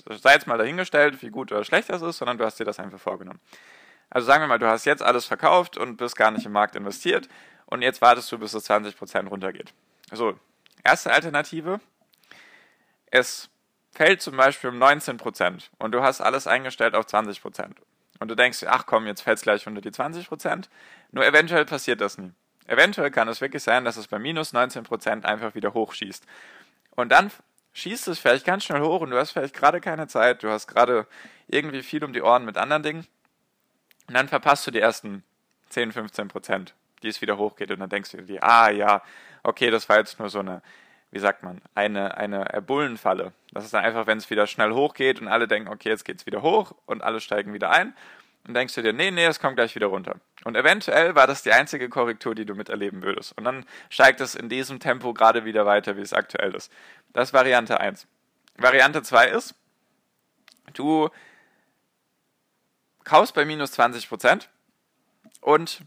Sei 0.08 0.34
jetzt 0.34 0.46
mal 0.46 0.58
dahingestellt, 0.58 1.23
wie 1.23 1.30
gut 1.30 1.52
oder 1.52 1.64
schlecht 1.64 1.88
das 1.90 2.02
ist, 2.02 2.18
sondern 2.18 2.38
du 2.38 2.44
hast 2.44 2.58
dir 2.58 2.64
das 2.64 2.78
einfach 2.78 2.99
vorgenommen. 2.99 3.40
Also 4.11 4.26
sagen 4.26 4.42
wir 4.42 4.49
mal, 4.49 4.58
du 4.58 4.66
hast 4.66 4.84
jetzt 4.84 5.02
alles 5.02 5.25
verkauft 5.25 5.76
und 5.76 5.96
bist 5.96 6.16
gar 6.16 6.30
nicht 6.30 6.46
im 6.46 6.52
Markt 6.52 6.76
investiert 6.76 7.28
und 7.66 7.82
jetzt 7.82 8.02
wartest 8.02 8.30
du, 8.30 8.38
bis 8.38 8.54
es 8.54 8.68
20% 8.68 9.28
runtergeht. 9.28 9.73
So, 10.12 10.38
erste 10.84 11.12
Alternative. 11.12 11.80
Es 13.10 13.48
fällt 13.92 14.22
zum 14.22 14.36
Beispiel 14.36 14.70
um 14.70 14.82
19% 14.82 15.70
und 15.78 15.92
du 15.92 16.02
hast 16.02 16.20
alles 16.20 16.46
eingestellt 16.46 16.94
auf 16.94 17.06
20%. 17.06 17.70
Und 18.20 18.28
du 18.28 18.34
denkst, 18.34 18.64
ach 18.68 18.86
komm, 18.86 19.06
jetzt 19.06 19.22
fällt 19.22 19.38
es 19.38 19.42
gleich 19.42 19.66
unter 19.66 19.80
die 19.80 19.90
20%. 19.90 20.68
Nur 21.12 21.26
eventuell 21.26 21.64
passiert 21.64 22.00
das 22.00 22.18
nie. 22.18 22.32
Eventuell 22.66 23.10
kann 23.10 23.28
es 23.28 23.40
wirklich 23.40 23.62
sein, 23.62 23.84
dass 23.84 23.96
es 23.96 24.08
bei 24.08 24.18
minus 24.18 24.54
19% 24.54 25.24
einfach 25.24 25.54
wieder 25.54 25.74
hochschießt. 25.74 26.24
Und 26.92 27.10
dann 27.10 27.30
schießt 27.72 28.08
es 28.08 28.18
vielleicht 28.18 28.46
ganz 28.46 28.64
schnell 28.64 28.80
hoch 28.80 29.00
und 29.00 29.10
du 29.10 29.18
hast 29.18 29.32
vielleicht 29.32 29.54
gerade 29.54 29.80
keine 29.80 30.06
Zeit, 30.06 30.42
du 30.42 30.48
hast 30.48 30.68
gerade 30.68 31.06
irgendwie 31.48 31.82
viel 31.82 32.04
um 32.04 32.12
die 32.12 32.22
Ohren 32.22 32.44
mit 32.44 32.56
anderen 32.56 32.82
Dingen. 32.82 33.06
Und 34.06 34.14
dann 34.14 34.28
verpasst 34.28 34.66
du 34.66 34.70
die 34.70 34.80
ersten 34.80 35.24
10, 35.70 35.92
15 35.92 36.28
Prozent, 36.28 36.74
die 37.02 37.08
es 37.08 37.20
wieder 37.20 37.36
hochgeht. 37.36 37.70
Und 37.70 37.80
dann 37.80 37.90
denkst 37.90 38.12
du 38.12 38.22
dir, 38.22 38.42
ah 38.42 38.70
ja, 38.70 39.02
okay, 39.44 39.70
das 39.70 39.88
war 39.88 39.98
jetzt 39.98 40.18
nur 40.18 40.28
so 40.28 40.40
eine, 40.40 40.62
wie 41.12 41.20
sagt 41.20 41.44
man, 41.44 41.60
eine, 41.74 42.16
eine 42.16 42.62
Bullenfalle. 42.62 43.32
Das 43.52 43.64
ist 43.64 43.72
dann 43.72 43.84
einfach, 43.84 44.08
wenn 44.08 44.18
es 44.18 44.30
wieder 44.30 44.48
schnell 44.48 44.72
hochgeht 44.72 45.20
und 45.20 45.28
alle 45.28 45.46
denken, 45.46 45.68
okay, 45.68 45.90
jetzt 45.90 46.04
geht 46.04 46.18
es 46.18 46.26
wieder 46.26 46.42
hoch 46.42 46.74
und 46.86 47.04
alle 47.04 47.20
steigen 47.20 47.52
wieder 47.52 47.70
ein. 47.70 47.94
Und 48.46 48.52
denkst 48.52 48.74
du 48.74 48.82
dir, 48.82 48.92
nee, 48.92 49.10
nee, 49.10 49.24
es 49.24 49.40
kommt 49.40 49.56
gleich 49.56 49.74
wieder 49.74 49.86
runter. 49.86 50.16
Und 50.44 50.54
eventuell 50.54 51.14
war 51.14 51.26
das 51.26 51.42
die 51.42 51.52
einzige 51.52 51.88
Korrektur, 51.88 52.34
die 52.34 52.44
du 52.44 52.54
miterleben 52.54 53.02
würdest. 53.02 53.36
Und 53.38 53.44
dann 53.44 53.64
steigt 53.88 54.20
es 54.20 54.34
in 54.34 54.50
diesem 54.50 54.80
Tempo 54.80 55.14
gerade 55.14 55.46
wieder 55.46 55.64
weiter, 55.64 55.96
wie 55.96 56.02
es 56.02 56.12
aktuell 56.12 56.54
ist. 56.54 56.70
Das 57.14 57.28
ist 57.28 57.32
Variante 57.32 57.80
1. 57.80 58.06
Variante 58.58 59.02
2 59.02 59.28
ist, 59.28 59.54
du 60.74 61.08
kaufst 63.04 63.34
bei 63.34 63.46
minus 63.46 63.78
20% 63.78 64.46
und 65.40 65.80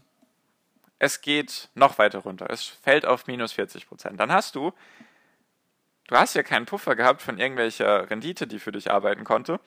es 0.98 1.20
geht 1.20 1.68
noch 1.74 1.98
weiter 1.98 2.20
runter. 2.20 2.48
Es 2.50 2.64
fällt 2.64 3.06
auf 3.06 3.26
minus 3.26 3.52
40% 3.54 4.16
Dann 4.16 4.32
hast 4.32 4.54
du, 4.54 4.72
du 6.08 6.16
hast 6.16 6.34
ja 6.34 6.42
keinen 6.42 6.66
Puffer 6.66 6.96
gehabt 6.96 7.22
von 7.22 7.38
irgendwelcher 7.38 8.10
Rendite, 8.10 8.46
die 8.46 8.58
für 8.58 8.72
dich 8.72 8.90
arbeiten 8.90 9.24
konnte, 9.24 9.60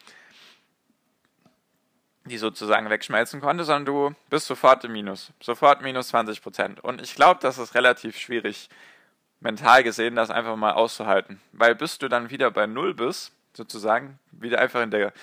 die 2.25 2.37
sozusagen 2.37 2.89
wegschmelzen 2.89 3.41
konnte, 3.41 3.63
sondern 3.63 3.85
du 3.85 4.15
bist 4.29 4.47
sofort 4.47 4.83
im 4.83 4.91
Minus. 4.91 5.31
Sofort 5.41 5.81
minus 5.81 6.13
20% 6.13 6.79
Und 6.81 7.01
ich 7.01 7.15
glaube, 7.15 7.39
das 7.41 7.57
ist 7.57 7.75
relativ 7.75 8.17
schwierig, 8.17 8.69
mental 9.39 9.83
gesehen, 9.83 10.15
das 10.15 10.29
einfach 10.29 10.55
mal 10.55 10.73
auszuhalten. 10.73 11.41
Weil 11.51 11.75
bis 11.75 11.97
du 11.97 12.09
dann 12.09 12.29
wieder 12.29 12.51
bei 12.51 12.67
Null 12.67 12.93
bist, 12.93 13.33
sozusagen, 13.53 14.19
wieder 14.31 14.59
einfach 14.59 14.81
in 14.81 14.91
der, 14.91 15.13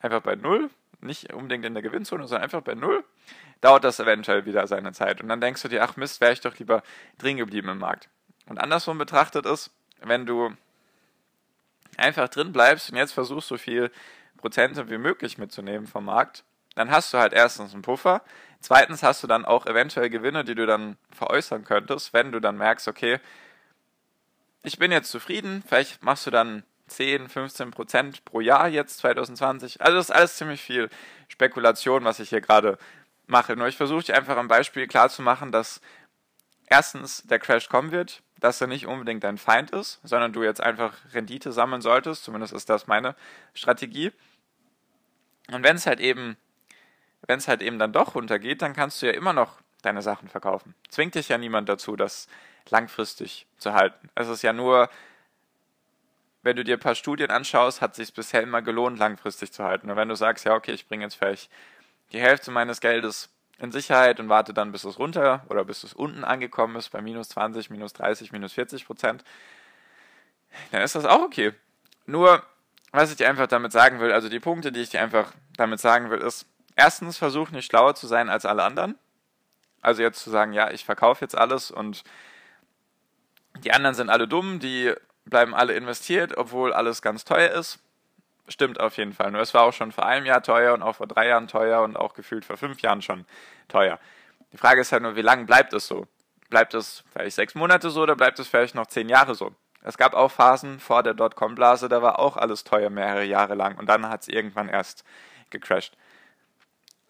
einfach 0.00 0.22
bei 0.22 0.34
Null, 0.34 0.70
nicht 1.06 1.32
unbedingt 1.32 1.64
in 1.64 1.74
der 1.74 1.82
Gewinnzone, 1.82 2.26
sondern 2.26 2.44
einfach 2.44 2.62
bei 2.62 2.74
Null, 2.74 3.04
dauert 3.60 3.84
das 3.84 4.00
eventuell 4.00 4.44
wieder 4.44 4.66
seine 4.66 4.92
Zeit. 4.92 5.20
Und 5.22 5.28
dann 5.28 5.40
denkst 5.40 5.62
du 5.62 5.68
dir, 5.68 5.82
ach 5.82 5.96
Mist, 5.96 6.20
wäre 6.20 6.32
ich 6.32 6.40
doch 6.40 6.58
lieber 6.58 6.82
drin 7.18 7.36
geblieben 7.36 7.68
im 7.68 7.78
Markt. 7.78 8.08
Und 8.46 8.58
andersrum 8.58 8.98
betrachtet 8.98 9.46
ist, 9.46 9.70
wenn 10.02 10.26
du 10.26 10.54
einfach 11.96 12.28
drin 12.28 12.52
bleibst 12.52 12.90
und 12.90 12.96
jetzt 12.96 13.12
versuchst, 13.12 13.48
so 13.48 13.56
viel 13.56 13.90
Prozente 14.36 14.90
wie 14.90 14.98
möglich 14.98 15.38
mitzunehmen 15.38 15.86
vom 15.86 16.04
Markt, 16.04 16.44
dann 16.74 16.90
hast 16.90 17.12
du 17.14 17.18
halt 17.18 17.32
erstens 17.32 17.72
einen 17.72 17.82
Puffer, 17.82 18.22
zweitens 18.60 19.02
hast 19.02 19.22
du 19.22 19.26
dann 19.26 19.44
auch 19.44 19.66
eventuell 19.66 20.10
Gewinne, 20.10 20.44
die 20.44 20.54
du 20.54 20.66
dann 20.66 20.98
veräußern 21.10 21.64
könntest, 21.64 22.12
wenn 22.12 22.32
du 22.32 22.40
dann 22.40 22.58
merkst, 22.58 22.86
okay, 22.86 23.18
ich 24.62 24.78
bin 24.78 24.92
jetzt 24.92 25.10
zufrieden, 25.10 25.62
vielleicht 25.66 26.02
machst 26.02 26.26
du 26.26 26.30
dann 26.30 26.64
10, 26.88 27.28
15 27.28 27.70
Prozent 27.70 28.24
pro 28.24 28.40
Jahr 28.40 28.68
jetzt 28.68 28.98
2020. 28.98 29.80
Also 29.80 29.96
das 29.96 30.10
ist 30.10 30.14
alles 30.14 30.36
ziemlich 30.36 30.62
viel 30.62 30.88
Spekulation, 31.28 32.04
was 32.04 32.20
ich 32.20 32.28
hier 32.28 32.40
gerade 32.40 32.78
mache. 33.26 33.56
Nur 33.56 33.66
ich 33.66 33.76
versuche 33.76 34.14
einfach 34.14 34.36
am 34.36 34.48
Beispiel 34.48 34.86
klarzumachen, 34.86 35.52
dass 35.52 35.80
erstens 36.66 37.22
der 37.24 37.38
Crash 37.38 37.68
kommen 37.68 37.90
wird, 37.90 38.22
dass 38.38 38.60
er 38.60 38.66
nicht 38.66 38.86
unbedingt 38.86 39.24
dein 39.24 39.38
Feind 39.38 39.70
ist, 39.70 40.00
sondern 40.04 40.32
du 40.32 40.42
jetzt 40.42 40.60
einfach 40.60 40.94
Rendite 41.12 41.52
sammeln 41.52 41.82
solltest. 41.82 42.24
Zumindest 42.24 42.52
ist 42.52 42.68
das 42.68 42.86
meine 42.86 43.14
Strategie. 43.54 44.12
Und 45.50 45.62
wenn 45.62 45.76
es 45.76 45.86
halt 45.86 46.00
eben, 46.00 46.36
wenn 47.26 47.38
es 47.38 47.48
halt 47.48 47.62
eben 47.62 47.78
dann 47.78 47.92
doch 47.92 48.14
runtergeht, 48.14 48.62
dann 48.62 48.74
kannst 48.74 49.00
du 49.00 49.06
ja 49.06 49.12
immer 49.12 49.32
noch 49.32 49.60
deine 49.82 50.02
Sachen 50.02 50.28
verkaufen. 50.28 50.74
Zwingt 50.88 51.14
dich 51.14 51.28
ja 51.28 51.38
niemand 51.38 51.68
dazu, 51.68 51.96
das 51.96 52.28
langfristig 52.68 53.46
zu 53.58 53.72
halten. 53.72 54.10
Es 54.14 54.28
ist 54.28 54.42
ja 54.42 54.52
nur 54.52 54.90
wenn 56.46 56.56
du 56.56 56.62
dir 56.62 56.76
ein 56.76 56.80
paar 56.80 56.94
Studien 56.94 57.30
anschaust, 57.30 57.80
hat 57.80 57.90
es 57.90 57.96
sich 57.96 58.14
bisher 58.14 58.40
immer 58.40 58.62
gelohnt, 58.62 59.00
langfristig 59.00 59.52
zu 59.52 59.64
halten. 59.64 59.90
Und 59.90 59.96
wenn 59.96 60.08
du 60.08 60.14
sagst, 60.14 60.44
ja, 60.44 60.54
okay, 60.54 60.70
ich 60.72 60.86
bringe 60.86 61.04
jetzt 61.04 61.16
vielleicht 61.16 61.50
die 62.12 62.20
Hälfte 62.20 62.52
meines 62.52 62.80
Geldes 62.80 63.30
in 63.58 63.72
Sicherheit 63.72 64.20
und 64.20 64.28
warte 64.28 64.54
dann, 64.54 64.70
bis 64.70 64.84
es 64.84 64.96
runter 64.98 65.44
oder 65.48 65.64
bis 65.64 65.82
es 65.82 65.92
unten 65.92 66.22
angekommen 66.22 66.76
ist, 66.76 66.90
bei 66.90 67.02
minus 67.02 67.30
20, 67.30 67.70
minus 67.70 67.94
30, 67.94 68.30
minus 68.30 68.52
40 68.52 68.86
Prozent, 68.86 69.24
dann 70.70 70.82
ist 70.82 70.94
das 70.94 71.04
auch 71.04 71.22
okay. 71.22 71.52
Nur, 72.06 72.44
was 72.92 73.10
ich 73.10 73.16
dir 73.16 73.28
einfach 73.28 73.48
damit 73.48 73.72
sagen 73.72 73.98
will, 73.98 74.12
also 74.12 74.28
die 74.28 74.38
Punkte, 74.38 74.70
die 74.70 74.82
ich 74.82 74.90
dir 74.90 75.02
einfach 75.02 75.32
damit 75.56 75.80
sagen 75.80 76.10
will, 76.10 76.20
ist, 76.20 76.46
erstens, 76.76 77.18
versuch 77.18 77.50
nicht 77.50 77.66
schlauer 77.66 77.96
zu 77.96 78.06
sein 78.06 78.28
als 78.28 78.46
alle 78.46 78.62
anderen. 78.62 78.96
Also 79.82 80.02
jetzt 80.02 80.22
zu 80.22 80.30
sagen, 80.30 80.52
ja, 80.52 80.70
ich 80.70 80.84
verkaufe 80.84 81.24
jetzt 81.24 81.36
alles 81.36 81.72
und 81.72 82.04
die 83.64 83.72
anderen 83.72 83.96
sind 83.96 84.10
alle 84.10 84.28
dumm, 84.28 84.60
die 84.60 84.94
bleiben 85.26 85.54
alle 85.54 85.74
investiert, 85.74 86.36
obwohl 86.36 86.72
alles 86.72 87.02
ganz 87.02 87.24
teuer 87.24 87.50
ist. 87.50 87.78
Stimmt 88.48 88.80
auf 88.80 88.96
jeden 88.96 89.12
Fall. 89.12 89.32
Nur 89.32 89.40
es 89.40 89.54
war 89.54 89.62
auch 89.62 89.72
schon 89.72 89.92
vor 89.92 90.06
einem 90.06 90.24
Jahr 90.24 90.42
teuer 90.42 90.72
und 90.72 90.82
auch 90.82 90.96
vor 90.96 91.06
drei 91.06 91.28
Jahren 91.28 91.48
teuer 91.48 91.82
und 91.82 91.96
auch 91.96 92.14
gefühlt 92.14 92.44
vor 92.44 92.56
fünf 92.56 92.80
Jahren 92.80 93.02
schon 93.02 93.26
teuer. 93.68 93.98
Die 94.52 94.56
Frage 94.56 94.80
ist 94.80 94.92
halt 94.92 95.02
nur, 95.02 95.16
wie 95.16 95.22
lange 95.22 95.44
bleibt 95.44 95.72
es 95.72 95.86
so? 95.86 96.06
Bleibt 96.48 96.74
es 96.74 97.02
vielleicht 97.12 97.36
sechs 97.36 97.54
Monate 97.56 97.90
so 97.90 98.02
oder 98.02 98.14
bleibt 98.14 98.38
es 98.38 98.46
vielleicht 98.46 98.76
noch 98.76 98.86
zehn 98.86 99.08
Jahre 99.08 99.34
so? 99.34 99.52
Es 99.82 99.98
gab 99.98 100.14
auch 100.14 100.30
Phasen 100.30 100.80
vor 100.80 101.02
der 101.02 101.14
Dotcom-Blase, 101.14 101.88
da 101.88 102.02
war 102.02 102.18
auch 102.18 102.36
alles 102.36 102.64
teuer 102.64 102.90
mehrere 102.90 103.24
Jahre 103.24 103.54
lang 103.54 103.78
und 103.78 103.88
dann 103.88 104.08
hat 104.08 104.22
es 104.22 104.28
irgendwann 104.28 104.68
erst 104.68 105.04
gecrashed. 105.50 105.96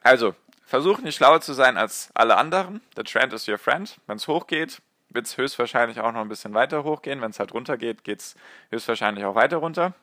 Also, 0.02 0.34
versuch 0.64 1.00
nicht 1.00 1.16
schlauer 1.16 1.40
zu 1.40 1.52
sein 1.52 1.76
als 1.76 2.10
alle 2.14 2.36
anderen. 2.36 2.80
The 2.96 3.02
trend 3.02 3.32
is 3.32 3.48
your 3.48 3.58
friend. 3.58 3.98
Wenn 4.06 4.16
es 4.16 4.28
hochgeht, 4.28 4.82
wird 5.16 5.26
es 5.26 5.36
höchstwahrscheinlich 5.36 5.98
auch 5.98 6.12
noch 6.12 6.20
ein 6.20 6.28
bisschen 6.28 6.54
weiter 6.54 6.84
hochgehen. 6.84 7.20
Wenn 7.20 7.30
es 7.30 7.40
halt 7.40 7.52
runter 7.52 7.76
geht, 7.76 8.06
es 8.06 8.36
höchstwahrscheinlich 8.70 9.24
auch 9.24 9.34
weiter 9.34 9.56
runter. 9.56 9.94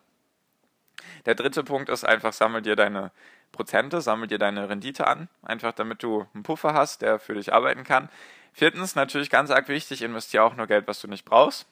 Der 1.25 1.35
dritte 1.35 1.63
Punkt 1.63 1.89
ist 1.89 2.03
einfach, 2.03 2.33
sammel 2.33 2.61
dir 2.61 2.75
deine 2.75 3.11
Prozente, 3.53 4.01
sammel 4.01 4.27
dir 4.27 4.39
deine 4.39 4.67
Rendite 4.67 5.07
an, 5.07 5.29
einfach 5.41 5.71
damit 5.71 6.03
du 6.03 6.27
einen 6.33 6.43
Puffer 6.43 6.73
hast, 6.73 7.01
der 7.01 7.19
für 7.19 7.35
dich 7.35 7.53
arbeiten 7.53 7.83
kann. 7.83 8.09
Viertens, 8.51 8.95
natürlich 8.95 9.29
ganz 9.29 9.49
arg 9.51 9.69
wichtig, 9.69 10.01
investiere 10.01 10.43
auch 10.43 10.55
nur 10.55 10.67
Geld, 10.67 10.87
was 10.87 10.99
du 10.99 11.07
nicht 11.07 11.25
brauchst. 11.25 11.67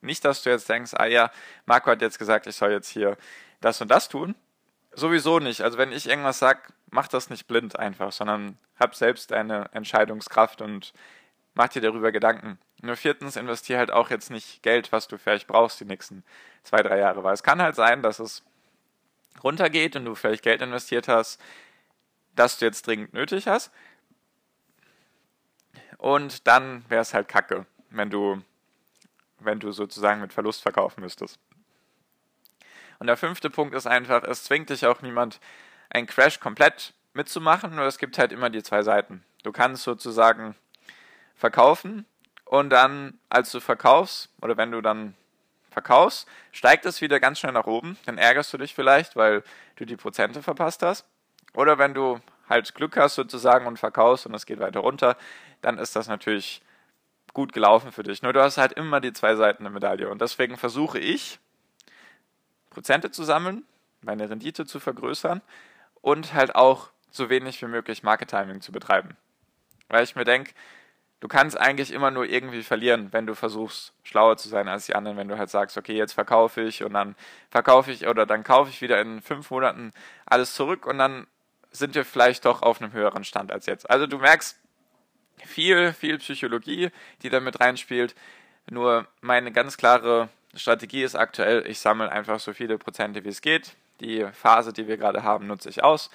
Nicht, 0.00 0.24
dass 0.24 0.42
du 0.42 0.50
jetzt 0.50 0.68
denkst, 0.68 0.92
ah 0.94 1.06
ja, 1.06 1.30
Marco 1.66 1.90
hat 1.90 2.02
jetzt 2.02 2.18
gesagt, 2.18 2.46
ich 2.46 2.56
soll 2.56 2.70
jetzt 2.70 2.88
hier 2.88 3.16
das 3.60 3.80
und 3.80 3.90
das 3.90 4.08
tun. 4.08 4.34
Sowieso 4.92 5.38
nicht. 5.38 5.62
Also 5.62 5.78
wenn 5.78 5.92
ich 5.92 6.08
irgendwas 6.08 6.38
sage, 6.38 6.60
mach 6.90 7.08
das 7.08 7.30
nicht 7.30 7.46
blind 7.46 7.78
einfach, 7.78 8.12
sondern 8.12 8.58
hab 8.78 8.94
selbst 8.94 9.30
deine 9.30 9.70
Entscheidungskraft 9.72 10.62
und 10.62 10.92
mach 11.54 11.68
dir 11.68 11.82
darüber 11.82 12.12
Gedanken. 12.12 12.58
Nur 12.82 12.96
viertens, 12.96 13.36
investier 13.36 13.78
halt 13.78 13.90
auch 13.90 14.10
jetzt 14.10 14.30
nicht 14.30 14.62
Geld, 14.62 14.90
was 14.92 15.06
du 15.06 15.18
vielleicht 15.18 15.46
brauchst 15.46 15.80
die 15.80 15.84
nächsten 15.84 16.24
zwei, 16.62 16.82
drei 16.82 16.98
Jahre. 16.98 17.22
Weil 17.22 17.34
es 17.34 17.42
kann 17.42 17.60
halt 17.60 17.76
sein, 17.76 18.02
dass 18.02 18.18
es 18.18 18.42
runtergeht 19.42 19.96
und 19.96 20.06
du 20.06 20.14
vielleicht 20.14 20.42
Geld 20.42 20.62
investiert 20.62 21.08
hast, 21.08 21.40
das 22.34 22.58
du 22.58 22.64
jetzt 22.64 22.86
dringend 22.86 23.12
nötig 23.12 23.46
hast. 23.46 23.70
Und 25.98 26.46
dann 26.46 26.84
wäre 26.88 27.02
es 27.02 27.12
halt 27.12 27.28
kacke, 27.28 27.66
wenn 27.90 28.08
du, 28.08 28.42
wenn 29.38 29.60
du 29.60 29.72
sozusagen 29.72 30.22
mit 30.22 30.32
Verlust 30.32 30.62
verkaufen 30.62 31.02
müsstest. 31.02 31.38
Und 32.98 33.06
der 33.06 33.18
fünfte 33.18 33.50
Punkt 33.50 33.74
ist 33.74 33.86
einfach, 33.86 34.22
es 34.24 34.44
zwingt 34.44 34.70
dich 34.70 34.86
auch 34.86 35.02
niemand, 35.02 35.40
einen 35.90 36.06
Crash 36.06 36.40
komplett 36.40 36.94
mitzumachen, 37.12 37.74
nur 37.74 37.84
es 37.84 37.98
gibt 37.98 38.18
halt 38.18 38.32
immer 38.32 38.48
die 38.48 38.62
zwei 38.62 38.82
Seiten. 38.82 39.24
Du 39.42 39.52
kannst 39.52 39.82
sozusagen 39.82 40.54
verkaufen 41.34 42.06
und 42.50 42.70
dann, 42.70 43.16
als 43.28 43.52
du 43.52 43.60
verkaufst 43.60 44.28
oder 44.42 44.56
wenn 44.56 44.72
du 44.72 44.80
dann 44.80 45.14
verkaufst, 45.70 46.26
steigt 46.50 46.84
es 46.84 47.00
wieder 47.00 47.20
ganz 47.20 47.38
schnell 47.38 47.52
nach 47.52 47.68
oben. 47.68 47.96
Dann 48.06 48.18
ärgerst 48.18 48.52
du 48.52 48.58
dich 48.58 48.74
vielleicht, 48.74 49.14
weil 49.14 49.44
du 49.76 49.84
die 49.84 49.96
Prozente 49.96 50.42
verpasst 50.42 50.82
hast. 50.82 51.06
Oder 51.54 51.78
wenn 51.78 51.94
du 51.94 52.18
halt 52.48 52.74
Glück 52.74 52.96
hast 52.96 53.14
sozusagen 53.14 53.68
und 53.68 53.78
verkaufst 53.78 54.26
und 54.26 54.34
es 54.34 54.46
geht 54.46 54.58
weiter 54.58 54.80
runter, 54.80 55.16
dann 55.60 55.78
ist 55.78 55.94
das 55.94 56.08
natürlich 56.08 56.60
gut 57.34 57.52
gelaufen 57.52 57.92
für 57.92 58.02
dich. 58.02 58.20
Nur 58.20 58.32
du 58.32 58.42
hast 58.42 58.58
halt 58.58 58.72
immer 58.72 59.00
die 59.00 59.12
zwei 59.12 59.36
Seiten 59.36 59.62
der 59.62 59.70
Medaille. 59.70 60.08
Und 60.08 60.20
deswegen 60.20 60.56
versuche 60.56 60.98
ich 60.98 61.38
Prozente 62.70 63.12
zu 63.12 63.22
sammeln, 63.22 63.64
meine 64.00 64.28
Rendite 64.28 64.66
zu 64.66 64.80
vergrößern 64.80 65.40
und 66.00 66.34
halt 66.34 66.56
auch 66.56 66.90
so 67.12 67.30
wenig 67.30 67.62
wie 67.62 67.66
möglich 67.66 68.02
Market 68.02 68.30
Timing 68.30 68.60
zu 68.60 68.72
betreiben. 68.72 69.16
Weil 69.86 70.02
ich 70.02 70.16
mir 70.16 70.24
denke, 70.24 70.52
du 71.20 71.28
kannst 71.28 71.58
eigentlich 71.58 71.92
immer 71.92 72.10
nur 72.10 72.24
irgendwie 72.24 72.62
verlieren, 72.62 73.08
wenn 73.12 73.26
du 73.26 73.34
versuchst, 73.34 73.92
schlauer 74.02 74.36
zu 74.36 74.48
sein 74.48 74.68
als 74.68 74.86
die 74.86 74.94
anderen, 74.94 75.16
wenn 75.16 75.28
du 75.28 75.38
halt 75.38 75.50
sagst, 75.50 75.76
okay, 75.76 75.94
jetzt 75.94 76.14
verkaufe 76.14 76.62
ich 76.62 76.82
und 76.82 76.94
dann 76.94 77.14
verkaufe 77.50 77.92
ich 77.92 78.06
oder 78.06 78.26
dann 78.26 78.42
kaufe 78.42 78.70
ich 78.70 78.80
wieder 78.80 79.00
in 79.00 79.20
fünf 79.20 79.50
Monaten 79.50 79.92
alles 80.26 80.54
zurück 80.54 80.86
und 80.86 80.98
dann 80.98 81.26
sind 81.70 81.94
wir 81.94 82.04
vielleicht 82.04 82.46
doch 82.46 82.62
auf 82.62 82.80
einem 82.80 82.92
höheren 82.92 83.24
Stand 83.24 83.52
als 83.52 83.66
jetzt. 83.66 83.88
Also 83.88 84.06
du 84.06 84.18
merkst 84.18 84.58
viel, 85.44 85.92
viel 85.92 86.18
Psychologie, 86.18 86.90
die 87.22 87.30
da 87.30 87.40
mit 87.40 87.60
reinspielt. 87.60 88.14
Nur 88.68 89.06
meine 89.20 89.52
ganz 89.52 89.76
klare 89.76 90.28
Strategie 90.54 91.02
ist 91.02 91.14
aktuell, 91.14 91.66
ich 91.66 91.78
sammle 91.78 92.10
einfach 92.10 92.40
so 92.40 92.52
viele 92.52 92.78
Prozente 92.78 93.24
wie 93.24 93.28
es 93.28 93.40
geht. 93.40 93.76
Die 94.00 94.26
Phase, 94.32 94.72
die 94.72 94.88
wir 94.88 94.96
gerade 94.96 95.22
haben, 95.22 95.46
nutze 95.46 95.68
ich 95.68 95.84
aus, 95.84 96.10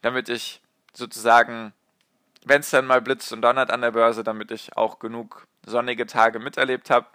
damit 0.00 0.28
ich 0.28 0.60
sozusagen 0.94 1.72
wenn 2.44 2.60
es 2.60 2.70
dann 2.70 2.86
mal 2.86 3.00
blitzt 3.00 3.32
und 3.32 3.42
donnert 3.42 3.70
an 3.70 3.80
der 3.80 3.90
Börse, 3.90 4.24
damit 4.24 4.50
ich 4.50 4.76
auch 4.76 4.98
genug 4.98 5.46
sonnige 5.66 6.06
Tage 6.06 6.38
miterlebt 6.38 6.90
habe, 6.90 7.06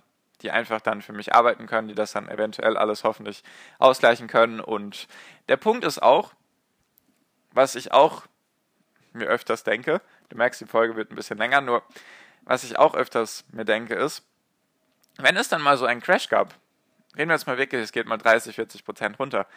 die 0.41 0.51
einfach 0.51 0.81
dann 0.81 1.01
für 1.01 1.13
mich 1.13 1.33
arbeiten 1.33 1.67
können, 1.67 1.87
die 1.87 1.95
das 1.95 2.11
dann 2.11 2.29
eventuell 2.29 2.77
alles 2.77 3.03
hoffentlich 3.03 3.43
ausgleichen 3.79 4.27
können. 4.27 4.59
Und 4.59 5.07
der 5.47 5.57
Punkt 5.57 5.85
ist 5.85 6.01
auch, 6.01 6.33
was 7.51 7.75
ich 7.75 7.91
auch 7.91 8.23
mir 9.13 9.25
öfters 9.25 9.63
denke, 9.63 10.01
du 10.29 10.37
merkst, 10.37 10.59
die 10.61 10.65
Folge 10.65 10.95
wird 10.95 11.11
ein 11.11 11.15
bisschen 11.15 11.37
länger, 11.37 11.61
nur 11.61 11.83
was 12.41 12.63
ich 12.63 12.77
auch 12.77 12.95
öfters 12.95 13.45
mir 13.51 13.63
denke 13.63 13.95
ist, 13.95 14.25
wenn 15.17 15.37
es 15.37 15.49
dann 15.49 15.61
mal 15.61 15.77
so 15.77 15.85
einen 15.85 16.01
Crash 16.01 16.29
gab, 16.29 16.55
reden 17.15 17.29
wir 17.29 17.35
jetzt 17.35 17.47
mal 17.47 17.57
wirklich, 17.57 17.81
es 17.81 17.91
geht 17.91 18.07
mal 18.07 18.17
30, 18.17 18.55
40 18.55 18.83
Prozent 18.83 19.19
runter, 19.19 19.47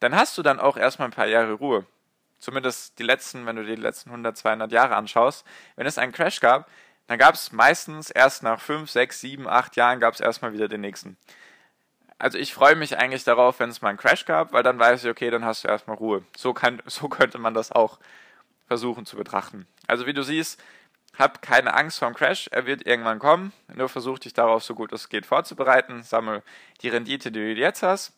dann 0.00 0.16
hast 0.16 0.36
du 0.38 0.42
dann 0.42 0.58
auch 0.58 0.76
erstmal 0.76 1.08
ein 1.08 1.12
paar 1.12 1.26
Jahre 1.26 1.52
Ruhe 1.52 1.86
zumindest 2.42 2.98
die 2.98 3.04
letzten, 3.04 3.46
wenn 3.46 3.56
du 3.56 3.64
die 3.64 3.76
letzten 3.76 4.10
100, 4.10 4.36
200 4.36 4.72
Jahre 4.72 4.96
anschaust, 4.96 5.46
wenn 5.76 5.86
es 5.86 5.96
einen 5.96 6.12
Crash 6.12 6.40
gab, 6.40 6.68
dann 7.06 7.18
gab 7.18 7.34
es 7.34 7.52
meistens 7.52 8.10
erst 8.10 8.42
nach 8.42 8.60
5, 8.60 8.90
6, 8.90 9.20
7, 9.20 9.48
8 9.48 9.76
Jahren 9.76 10.00
gab 10.00 10.14
es 10.14 10.20
erstmal 10.20 10.52
wieder 10.52 10.68
den 10.68 10.80
nächsten. 10.80 11.16
Also 12.18 12.38
ich 12.38 12.52
freue 12.52 12.74
mich 12.76 12.98
eigentlich 12.98 13.24
darauf, 13.24 13.60
wenn 13.60 13.70
es 13.70 13.80
mal 13.80 13.90
einen 13.90 13.98
Crash 13.98 14.24
gab, 14.24 14.52
weil 14.52 14.62
dann 14.62 14.78
weiß 14.78 15.04
ich, 15.04 15.10
okay, 15.10 15.30
dann 15.30 15.44
hast 15.44 15.64
du 15.64 15.68
erstmal 15.68 15.96
Ruhe. 15.96 16.24
So, 16.36 16.52
kann, 16.52 16.82
so 16.86 17.08
könnte 17.08 17.38
man 17.38 17.54
das 17.54 17.72
auch 17.72 17.98
versuchen 18.66 19.06
zu 19.06 19.16
betrachten. 19.16 19.66
Also 19.86 20.06
wie 20.06 20.12
du 20.12 20.22
siehst, 20.22 20.60
hab 21.18 21.42
keine 21.42 21.74
Angst 21.74 21.98
vor 21.98 22.08
dem 22.08 22.14
Crash, 22.14 22.48
er 22.50 22.66
wird 22.66 22.86
irgendwann 22.86 23.18
kommen. 23.18 23.52
Nur 23.72 23.88
versuch 23.88 24.18
dich 24.18 24.34
darauf 24.34 24.64
so 24.64 24.74
gut 24.74 24.92
es 24.92 25.08
geht 25.08 25.26
vorzubereiten. 25.26 26.02
Sammel 26.02 26.42
die 26.80 26.88
Rendite, 26.88 27.30
die 27.30 27.54
du 27.54 27.60
jetzt 27.60 27.82
hast. 27.82 28.12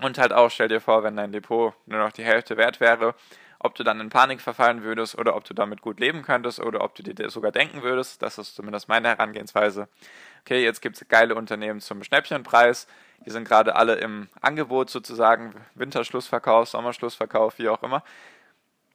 Und 0.00 0.18
halt 0.18 0.32
auch, 0.32 0.50
stell 0.50 0.68
dir 0.68 0.80
vor, 0.80 1.02
wenn 1.02 1.16
dein 1.16 1.32
Depot 1.32 1.74
nur 1.86 1.98
noch 1.98 2.12
die 2.12 2.24
Hälfte 2.24 2.56
wert 2.56 2.80
wäre, 2.80 3.14
ob 3.58 3.74
du 3.74 3.82
dann 3.82 4.00
in 4.00 4.10
Panik 4.10 4.40
verfallen 4.40 4.84
würdest 4.84 5.18
oder 5.18 5.34
ob 5.34 5.44
du 5.44 5.54
damit 5.54 5.82
gut 5.82 5.98
leben 5.98 6.22
könntest 6.22 6.60
oder 6.60 6.82
ob 6.82 6.94
du 6.94 7.02
dir 7.02 7.30
sogar 7.30 7.50
denken 7.50 7.82
würdest. 7.82 8.22
Das 8.22 8.38
ist 8.38 8.54
zumindest 8.54 8.88
meine 8.88 9.08
Herangehensweise. 9.08 9.88
Okay, 10.42 10.62
jetzt 10.62 10.80
gibt 10.80 10.96
es 10.96 11.08
geile 11.08 11.34
Unternehmen 11.34 11.80
zum 11.80 12.04
Schnäppchenpreis. 12.04 12.86
Die 13.26 13.30
sind 13.30 13.48
gerade 13.48 13.74
alle 13.74 13.96
im 13.96 14.28
Angebot 14.40 14.90
sozusagen, 14.90 15.54
Winterschlussverkauf, 15.74 16.68
Sommerschlussverkauf, 16.68 17.58
wie 17.58 17.68
auch 17.68 17.82
immer. 17.82 18.04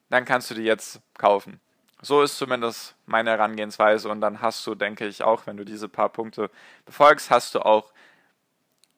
Dann 0.10 0.24
kannst 0.24 0.50
du 0.50 0.56
die 0.56 0.64
jetzt 0.64 1.02
kaufen. 1.18 1.60
So 2.02 2.22
ist 2.22 2.38
zumindest 2.38 2.96
meine 3.06 3.32
Herangehensweise 3.32 4.10
und 4.10 4.22
dann 4.22 4.42
hast 4.42 4.66
du, 4.68 4.76
denke 4.76 5.06
ich, 5.08 5.24
auch, 5.24 5.48
wenn 5.48 5.58
du 5.58 5.66
diese 5.66 5.90
paar 5.90 6.10
Punkte 6.10 6.50
befolgst, 6.86 7.30
hast 7.30 7.56
du 7.56 7.60
auch 7.60 7.94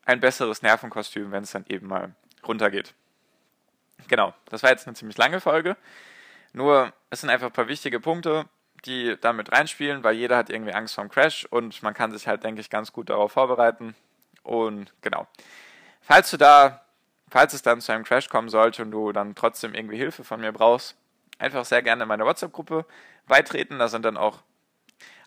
ein 0.06 0.20
besseres 0.20 0.62
Nervenkostüm, 0.62 1.32
wenn 1.32 1.44
es 1.44 1.52
dann 1.52 1.66
eben 1.68 1.88
mal 1.88 2.16
runtergeht. 2.48 2.94
Genau, 4.08 4.34
das 4.50 4.64
war 4.64 4.70
jetzt 4.70 4.88
eine 4.88 4.96
ziemlich 4.96 5.18
lange 5.18 5.40
Folge. 5.42 5.78
Nur, 6.54 6.94
es 7.10 7.22
sind 7.22 7.30
einfach 7.30 7.48
ein 7.48 7.54
paar 7.54 7.68
wichtige 7.68 8.00
Punkte, 8.00 8.46
die 8.86 9.18
damit 9.20 9.52
reinspielen, 9.52 10.04
weil 10.04 10.16
jeder 10.16 10.38
hat 10.38 10.50
irgendwie 10.50 10.74
Angst 10.74 10.96
vorm 10.96 11.10
Crash 11.10 11.46
und 11.46 11.82
man 11.82 11.94
kann 11.94 12.12
sich 12.12 12.28
halt, 12.28 12.44
denke 12.44 12.62
ich, 12.62 12.70
ganz 12.70 12.94
gut 12.94 13.10
darauf 13.10 13.32
vorbereiten. 13.32 13.96
Und 14.44 14.94
genau. 15.02 15.28
Falls 16.02 16.30
du 16.30 16.38
da, 16.38 16.86
falls 17.30 17.54
es 17.54 17.64
dann 17.64 17.82
zu 17.82 17.92
einem 17.92 18.04
Crash 18.04 18.30
kommen 18.30 18.50
sollte 18.50 18.84
und 18.84 18.92
du 18.92 19.12
dann 19.12 19.34
trotzdem 19.34 19.74
irgendwie 19.74 19.98
Hilfe 19.98 20.24
von 20.24 20.40
mir 20.40 20.52
brauchst, 20.52 20.96
einfach 21.40 21.66
sehr 21.66 21.82
gerne 21.82 22.04
in 22.04 22.08
meine 22.08 22.26
WhatsApp-Gruppe 22.26 22.86
beitreten. 23.28 23.80
Da 23.80 23.88
sind 23.88 24.06
dann 24.06 24.18
auch 24.18 24.44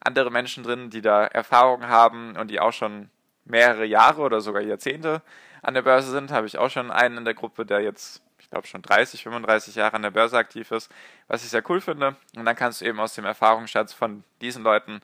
andere 0.00 0.30
Menschen 0.30 0.62
drin, 0.62 0.90
die 0.90 1.02
da 1.02 1.26
Erfahrungen 1.26 1.88
haben 1.88 2.36
und 2.36 2.48
die 2.48 2.60
auch 2.60 2.72
schon 2.72 3.10
mehrere 3.48 3.84
Jahre 3.84 4.22
oder 4.22 4.40
sogar 4.40 4.62
Jahrzehnte 4.62 5.22
an 5.62 5.74
der 5.74 5.82
Börse 5.82 6.10
sind, 6.10 6.30
habe 6.30 6.46
ich 6.46 6.58
auch 6.58 6.70
schon 6.70 6.90
einen 6.90 7.18
in 7.18 7.24
der 7.24 7.34
Gruppe, 7.34 7.66
der 7.66 7.80
jetzt, 7.80 8.22
ich 8.38 8.50
glaube, 8.50 8.66
schon 8.66 8.82
30, 8.82 9.22
35 9.22 9.74
Jahre 9.74 9.94
an 9.94 10.02
der 10.02 10.10
Börse 10.10 10.36
aktiv 10.36 10.70
ist, 10.70 10.90
was 11.26 11.44
ich 11.44 11.50
sehr 11.50 11.68
cool 11.68 11.80
finde. 11.80 12.16
Und 12.36 12.44
dann 12.44 12.56
kannst 12.56 12.80
du 12.80 12.84
eben 12.84 13.00
aus 13.00 13.14
dem 13.14 13.24
Erfahrungsschatz 13.24 13.92
von 13.92 14.24
diesen 14.40 14.62
Leuten 14.62 15.00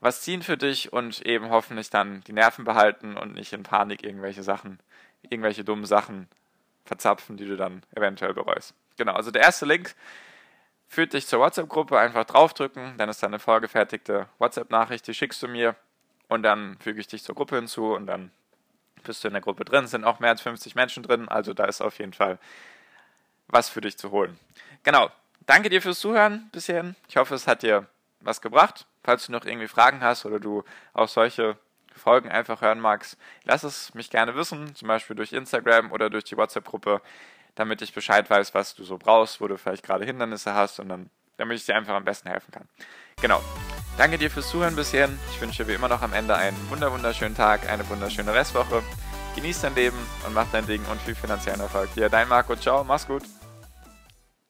was 0.00 0.20
ziehen 0.22 0.42
für 0.42 0.56
dich 0.56 0.92
und 0.92 1.24
eben 1.24 1.50
hoffentlich 1.50 1.90
dann 1.90 2.20
die 2.26 2.32
Nerven 2.32 2.64
behalten 2.64 3.16
und 3.16 3.34
nicht 3.34 3.52
in 3.52 3.62
Panik 3.62 4.04
irgendwelche 4.04 4.42
Sachen, 4.42 4.78
irgendwelche 5.22 5.64
dummen 5.64 5.86
Sachen 5.86 6.28
verzapfen, 6.84 7.36
die 7.36 7.46
du 7.46 7.56
dann 7.56 7.82
eventuell 7.94 8.34
bereust. 8.34 8.74
Genau, 8.96 9.14
also 9.14 9.30
der 9.30 9.42
erste 9.42 9.66
Link 9.66 9.94
führt 10.86 11.14
dich 11.14 11.26
zur 11.26 11.40
WhatsApp-Gruppe, 11.40 11.98
einfach 11.98 12.24
draufdrücken, 12.24 12.96
dann 12.98 13.08
ist 13.08 13.22
da 13.22 13.26
eine 13.26 13.38
vorgefertigte 13.38 14.28
WhatsApp-Nachricht, 14.38 15.06
die 15.06 15.14
schickst 15.14 15.42
du 15.42 15.48
mir 15.48 15.74
und 16.28 16.42
dann 16.42 16.76
füge 16.78 17.00
ich 17.00 17.06
dich 17.06 17.22
zur 17.22 17.34
Gruppe 17.34 17.56
hinzu 17.56 17.94
und 17.94 18.06
dann 18.06 18.30
bist 19.04 19.22
du 19.22 19.28
in 19.28 19.34
der 19.34 19.42
Gruppe 19.42 19.64
drin. 19.64 19.86
Sind 19.86 20.04
auch 20.04 20.20
mehr 20.20 20.30
als 20.30 20.40
50 20.40 20.74
Menschen 20.74 21.02
drin, 21.02 21.28
also 21.28 21.54
da 21.54 21.64
ist 21.64 21.80
auf 21.80 21.98
jeden 21.98 22.12
Fall 22.12 22.38
was 23.48 23.68
für 23.68 23.80
dich 23.80 23.96
zu 23.96 24.10
holen. 24.10 24.38
Genau. 24.82 25.10
Danke 25.46 25.68
dir 25.68 25.80
fürs 25.80 26.00
Zuhören 26.00 26.48
bis 26.50 26.66
hierhin. 26.66 26.96
Ich 27.08 27.16
hoffe, 27.16 27.34
es 27.34 27.46
hat 27.46 27.62
dir 27.62 27.86
was 28.20 28.40
gebracht. 28.40 28.86
Falls 29.04 29.26
du 29.26 29.32
noch 29.32 29.44
irgendwie 29.44 29.68
Fragen 29.68 30.00
hast 30.00 30.26
oder 30.26 30.40
du 30.40 30.64
auch 30.92 31.08
solche 31.08 31.56
Folgen 31.94 32.28
einfach 32.28 32.60
hören 32.60 32.80
magst, 32.80 33.16
lass 33.44 33.62
es 33.62 33.94
mich 33.94 34.10
gerne 34.10 34.34
wissen, 34.34 34.74
zum 34.74 34.88
Beispiel 34.88 35.16
durch 35.16 35.32
Instagram 35.32 35.92
oder 35.92 36.10
durch 36.10 36.24
die 36.24 36.36
WhatsApp-Gruppe, 36.36 37.00
damit 37.54 37.80
ich 37.82 37.94
Bescheid 37.94 38.28
weiß, 38.28 38.54
was 38.54 38.74
du 38.74 38.84
so 38.84 38.98
brauchst, 38.98 39.40
wo 39.40 39.48
du 39.48 39.56
vielleicht 39.56 39.84
gerade 39.84 40.04
Hindernisse 40.04 40.54
hast 40.54 40.80
und 40.80 40.88
dann, 40.88 41.10
damit 41.36 41.56
ich 41.56 41.66
dir 41.66 41.76
einfach 41.76 41.94
am 41.94 42.04
besten 42.04 42.28
helfen 42.28 42.50
kann. 42.50 42.68
Genau. 43.20 43.40
Danke 43.98 44.18
dir 44.18 44.30
fürs 44.30 44.48
Zuhören 44.48 44.76
bis 44.76 44.90
hierhin. 44.90 45.18
Ich 45.32 45.40
wünsche 45.40 45.66
wie 45.66 45.72
immer 45.72 45.88
noch 45.88 46.02
am 46.02 46.12
Ende 46.12 46.36
einen 46.36 46.56
wunderschönen 46.68 47.34
Tag, 47.34 47.68
eine 47.68 47.88
wunderschöne 47.88 48.32
Restwoche. 48.34 48.82
Genieß 49.34 49.62
dein 49.62 49.74
Leben 49.74 49.96
und 50.26 50.34
mach 50.34 50.46
dein 50.52 50.66
Ding 50.66 50.82
und 50.90 51.00
viel 51.00 51.14
finanziellen 51.14 51.60
Erfolg. 51.60 51.92
Dir, 51.94 52.08
dein 52.08 52.28
Marco. 52.28 52.56
Ciao, 52.56 52.84
mach's 52.84 53.06
gut. 53.06 53.22